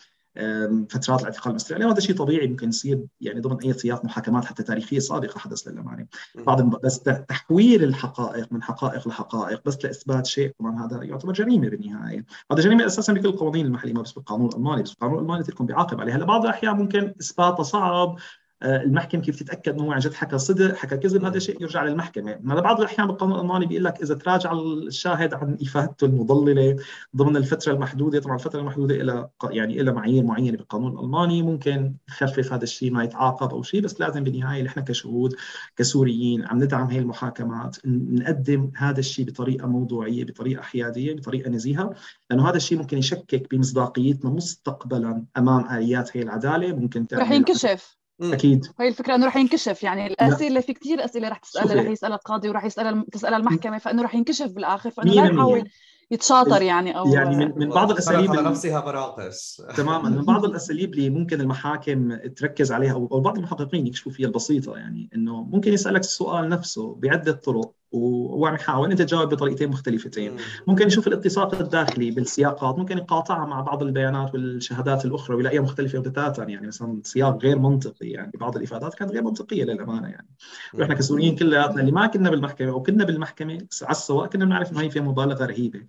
[0.90, 4.98] فترات الاعتقال المستمرة وهذا شيء طبيعي ممكن يصير يعني ضمن أي سياق محاكمات حتى تاريخية
[4.98, 11.04] سابقه حدث للامانه بعض بس تحويل الحقائق من حقائق لحقائق بس لإثبات شيء طبعا هذا
[11.04, 12.24] يعتبر جريمة بالنهاية.
[12.52, 16.00] هذا جريمة أساسا بكل القوانين المحلية ما بس بالقانون الألماني بس القانون الألماني تلكم بيعاقب
[16.00, 18.16] عليها هلا بعض الأحيان ممكن اثباتها صعب
[18.62, 21.84] آه، المحكمة كيف تتأكد إنه هو عن جد حكى صدق حكى كذب؟ هذا شيء يرجع
[21.84, 22.38] للمحكمة.
[22.46, 26.76] هذا بعض الأحيان بالقانون الالماني بيقول لك إذا تراجع الشاهد عن إفادته المضللة
[27.16, 32.52] ضمن الفترة المحدودة طبعا الفترة المحدودة إلى يعني إلى معايير معينة بالقانون الألماني ممكن تخفف
[32.52, 35.34] هذا الشيء ما يتعاقب أو شيء بس لازم بالنهاية نحن كشهود
[35.76, 41.94] كسوريين عم ندعم هي المحاكمات نقدم هذا الشيء بطريقة موضوعية بطريقة حيادية بطريقة نزيهة
[42.30, 47.96] لأنه هذا الشيء ممكن يشكك بمصداقيتنا مستقبلا أمام آليات هي العدالة ممكن رح ينكشف.
[48.22, 48.66] أكيد.
[48.80, 52.48] هي الفكرة إنه رح ينكشف يعني الأسئلة في كثير أسئلة رح تسألها رح يسالها القاضي
[52.48, 55.68] ورح يسالها تسالها المحكمة فإنه رح ينكشف بالآخر فإنه لا يحاول
[56.10, 60.08] يتشاطر يعني أو يعني من, من بعض الأساليب على نفسها براقش تماما.
[60.08, 65.10] من بعض الأساليب اللي ممكن المحاكم تركز عليها أو بعض المحققين يكشفوا فيها البسيطة يعني
[65.14, 67.72] إنه ممكن يسألك السؤال نفسه بعدة طرق.
[67.92, 70.36] وعم يحاول انت تجاوب بطريقتين مختلفتين.
[70.66, 76.44] ممكن يشوف الاتساق الداخلي بالسياقات ممكن يقاطعها مع بعض البيانات والشهادات الأخرى ويلاقيها مختلفة بتاتا
[76.44, 80.28] يعني مثلا سياق غير منطقي يعني بعض الإفادات كانت غير منطقية للأمانة يعني.
[80.74, 84.80] وإحنا كسوريين كلياتنا اللي ما كنا بالمحكمة أو كنا بالمحكمة على السواء كنا بنعرف إنه
[84.80, 85.80] هي فيها مبالغة رهيبة.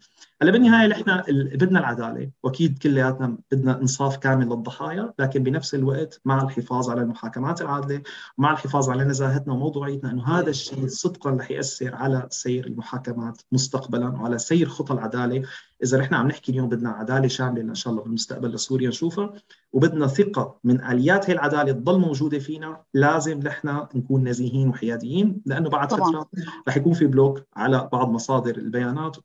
[0.42, 1.22] هلا بالنهاية نحن
[1.56, 2.32] بدنا العدالة.
[2.44, 8.02] وأكيد كلياتنا بدنا إنصاف كامل للضحايا لكن بنفس الوقت مع الحفاظ على المحاكمات العادلة
[8.38, 14.10] ومع الحفاظ على نزاهتنا وموضوعيتنا إنه هذا الشيء صدقا رح يأثر على سير المحاكمات مستقبلا
[14.10, 15.44] وعلى سير خطى العدالة.
[15.84, 19.34] إذا نحن عم نحكي اليوم بدنا عدالة شاملة إن شاء الله بالمستقبل لسوريا نشوفها
[19.74, 25.70] وبدنا ثقة من آليات هي العدالة تضل موجودة فينا لازم نحن نكون نزيهين وحياديين لأنه
[25.70, 26.10] بعد طبعا.
[26.10, 26.30] فترة
[26.68, 29.18] رح يكون في بلوك على بعض مصادر البيانات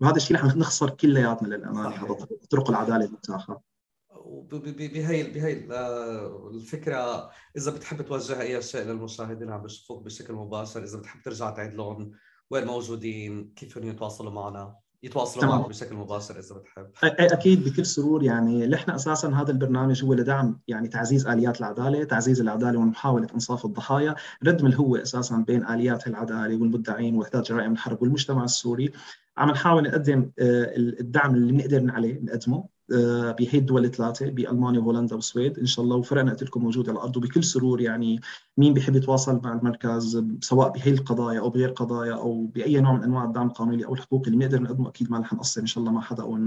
[0.00, 3.62] وهذا الشيء رح نخسر كلياتنا للأمانة هذا طرق العدالة المتاحة.
[4.52, 5.52] بهي بهي
[6.50, 11.50] الفكرة إذا بتحب توجه أي شيء للمشاهدين اللي عم بيشوفوك بشكل مباشر إذا بتحب ترجع
[11.50, 12.12] تعيد لهم
[12.50, 15.56] وين موجودين كيف يتواصلوا معنا؟ يتواصلوا.
[15.56, 16.86] معك بشكل مباشر إذا بتحب.
[17.04, 22.40] أكيد بكل سرور يعني نحن أساسا هذا البرنامج هو لدعم يعني تعزيز آليات العدالة، تعزيز
[22.40, 28.44] العدالة ومحاولة إنصاف الضحايا، ردم الهوة أساسا بين آليات العدالة والمدعين ووحدات جرائم الحرب والمجتمع
[28.44, 28.92] السوري،
[29.36, 32.77] عم نحاول نقدم آه، الدعم اللي بنقدر عليه نقدمه.
[33.38, 37.16] بهي الدول الثلاثه بألمانيا وهولندا والسويد إن شاء الله وفرقنا قلت لكم موجود على الأرض.
[37.16, 38.20] وبكل سرور يعني
[38.56, 43.02] مين بيحب يتواصل مع المركز سواء بهي القضايا أو بغير قضايا أو بأي نوع من
[43.02, 45.92] أنواع الدعم القانوني أو الحقوق اللي بنقدر نقدمه أكيد ما رح نقصر إن شاء الله
[45.92, 46.38] مع حدا أو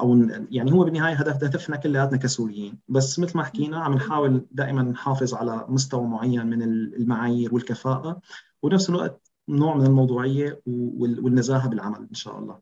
[0.00, 2.78] أو يعني هو بالنهاية هدف هدفنا كلياتنا كسوريين.
[2.88, 8.20] بس مثل ما حكينا عم نحاول دائما نحافظ على مستوى معين من المعايير والكفاءة.
[8.62, 12.58] ونفس الوقت نوع من الموضوعية والنزاهة بالعمل إن شاء الله.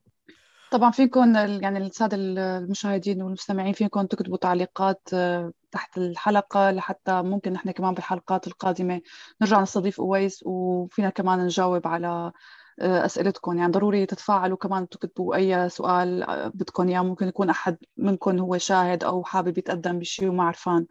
[0.71, 7.71] طبعا فيكم يعني السادة المشاهدين والمستمعين فيكم تكتبوا تعليقات آه، تحت الحلقة لحتى ممكن نحن
[7.71, 9.01] كمان بالحلقات القادمة
[9.43, 12.33] نرجع نستضيف أويس وفينا كمان نجاوب على
[12.81, 13.59] آه، أسئلتكم.
[13.59, 17.01] يعني ضروري تتفاعلوا كمان تكتبوا أي سؤال آه، بدكم إياه.
[17.01, 20.87] ممكن يكون أحد منكم هو شاهد أو حابب يتقدم بشيء وما عرفان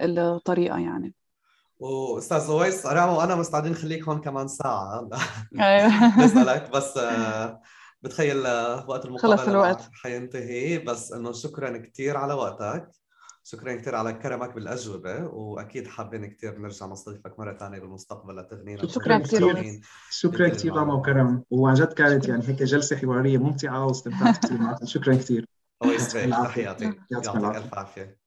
[0.00, 1.14] الطريقة يعني.
[1.78, 5.08] وأستاذ أويس رامو وأنا مستعدين نخليك هون كمان ساعة.
[5.60, 6.18] أيوه.
[6.24, 6.98] نسالك بس
[8.04, 8.46] بتخيل
[8.88, 9.88] وقت المقابلة خلص الوقت.
[9.92, 10.78] حينتهي.
[10.78, 12.90] بس إنه شكرا كثير على وقتك.
[13.46, 15.24] شكرا كثير على كرمك بالأجوبة.
[15.24, 19.80] وأكيد حابين كثير نرجع نستضيفك مرة ثانية بالمستقبل لتغنينا شكرا كثير
[20.10, 21.44] شكرا كثير ماما وكرم.
[21.50, 24.84] وعن جد كانت يعني هيك جلسة حوارية ممتعة واستمتعت كثير معك.
[24.84, 25.46] شكرا كثير
[25.82, 28.18] تحياتي يعطيك الف عافية.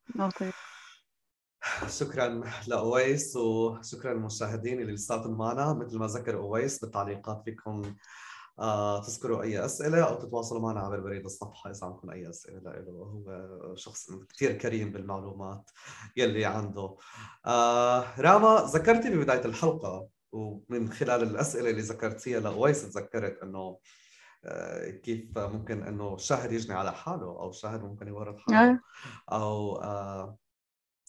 [1.88, 5.74] شكرا لأويس وشكرا للمشاهدين اللي لساتهم معنا.
[5.74, 7.96] مثل ما ذكر أويس بالتعليقات فيكم آه
[9.06, 13.76] تذكروا أي أسئلة أو تتواصلوا معنا عبر بريد الصفحة إذا عندكم أي أسئلة له هو
[13.76, 15.70] شخص كثير كريم بالمعلومات
[16.18, 16.98] يلي عنده.
[17.46, 23.78] آه راما ذكرتي ببداية الحلقة ومن خلال الأسئلة اللي ذكرتيها لاويس تذكرت إنه
[24.46, 28.80] آه، كيف ممكن إنه الشاهد يجني على حاله أو الشاهد ممكن يورط حاله
[29.32, 30.38] أو آه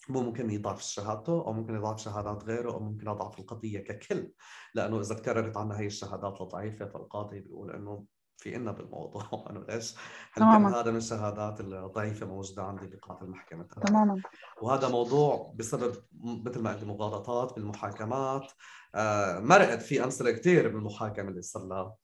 [0.09, 4.33] مو ممكن يضعف شهادته أو ممكن يضعف شهادات غيره أو ممكن يضعف القضية ككل.
[4.75, 8.05] لأنه إذا تكررت عنا هي الشهادات الضعيفة فالقاضي بيقول إنه
[8.37, 9.23] في إلنا بالموضوع.
[9.51, 9.95] انه ليش؟
[10.33, 14.23] هل كان هذا من الشهادات الضعيفة موجودة عندي بقاعه المحكمه تماما.
[14.63, 18.53] وهذا موضوع بسبب مثل ما قلت مغالطات بالمحاكمات.
[18.95, 21.95] آه مرقت في أمثلة كثير بالمحاكمة اللي صار لها.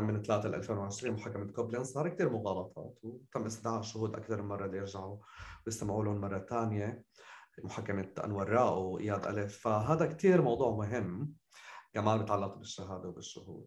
[0.00, 4.66] من 3 ل 2020 محاكمة كوبلين صار كثير مغالطات وتم استدعاء شهود أكثر من مرة
[4.66, 5.16] ليرجعوا
[5.66, 7.02] ويستمعوا لهم مرة ثانية.
[7.64, 9.58] محاكمة أنور راو وإياد ألف.
[9.58, 11.32] فهذا كثير موضوع مهم
[11.94, 13.66] كمان بيتعلق بالشهادة وبالشهود.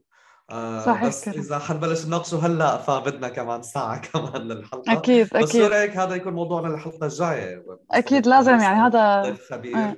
[0.50, 1.40] آه صحيح بس كده.
[1.40, 4.94] إذا حنبلش نناقشه هلأ فبدنا كمان ساعة كمان للحلقة.
[4.94, 5.66] أكيد بس أكيد.
[5.66, 9.96] بس هيك هذا يكون موضوعنا للحلقة الجاية؟ أكيد لازم يعني هذا خبير آه.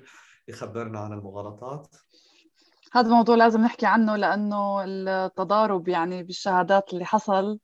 [0.47, 1.88] يخبرنا عن المغالطات.
[2.94, 7.60] هذا الموضوع لازم نحكي عنه لأنه التضارب يعني بالشهادات اللي حصل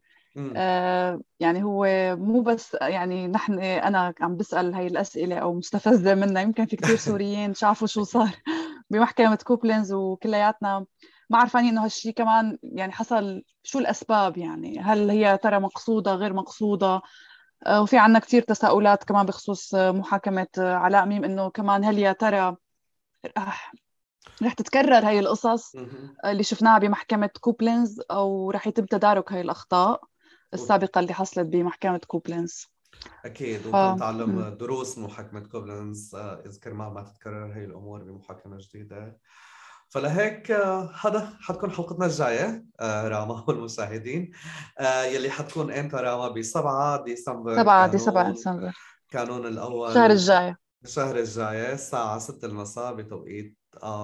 [0.55, 6.41] آه يعني هو مو بس يعني نحن أنا عم بسأل هاي الأسئلة أو مستفزة منها
[6.41, 8.29] يمكن في كثير سوريين شافوا شو صار
[8.89, 10.85] بمحكمة كوبلينز وكلياتنا
[11.29, 16.33] ما عرفانين إنه هالشيء كمان يعني حصل شو الأسباب يعني هل هي ترى مقصودة غير
[16.33, 17.01] مقصودة؟
[17.65, 22.55] آه، وفي عنا كثير تساؤلات كمان بخصوص محاكمة علاء ميم إنه كمان هل يا ترى
[24.43, 25.75] رح تتكرر هاي القصص
[26.25, 30.01] اللي شفناها بمحكمة كوبلينز أو رح يتم تدارك هاي الأخطاء
[30.53, 32.73] السابقة اللي حصلت بمحكمة كوبلينز.
[33.25, 33.75] أكيد ف...
[33.75, 39.17] وتعلم دروس محاكمه كوبلنز آه، إذا كرمال ما تتكرر هي الأمور بمحاكمة جديدة.
[39.89, 44.31] فلهيك آه، هذا حتكون حلقتنا الجاية آه، راما والمشاهدين.
[45.05, 47.87] يلي حتكون إمتى راما؟ ب 7 ديسمبر 7
[48.31, 48.73] ديسمبر.
[49.09, 49.89] كانون الأول.
[49.89, 50.55] الشهر الجاي.
[50.83, 53.57] الشهر الجاي الساعة 6 المساء بتوقيت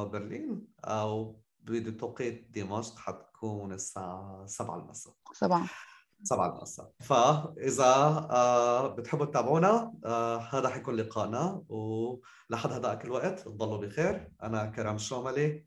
[0.04, 5.14] برلين أو بتوقيت دمشق حتكون الساعة 7 المساء.
[5.34, 5.70] 7
[6.24, 6.92] 7 المساء.
[7.00, 7.94] فإذا
[8.32, 11.64] آه، بتحبوا تتابعونا آه، هذا حيكون لقائنا.
[11.70, 14.32] ولحد هذاك الوقت تضلوا بخير.
[14.44, 15.66] أنا كرم شوملي.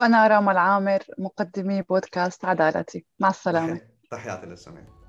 [0.00, 3.06] وأنا راما العامر مقدمي بودكاست عدالتي.
[3.20, 3.80] مع السلامة.
[4.10, 5.01] تحياتي للجميع.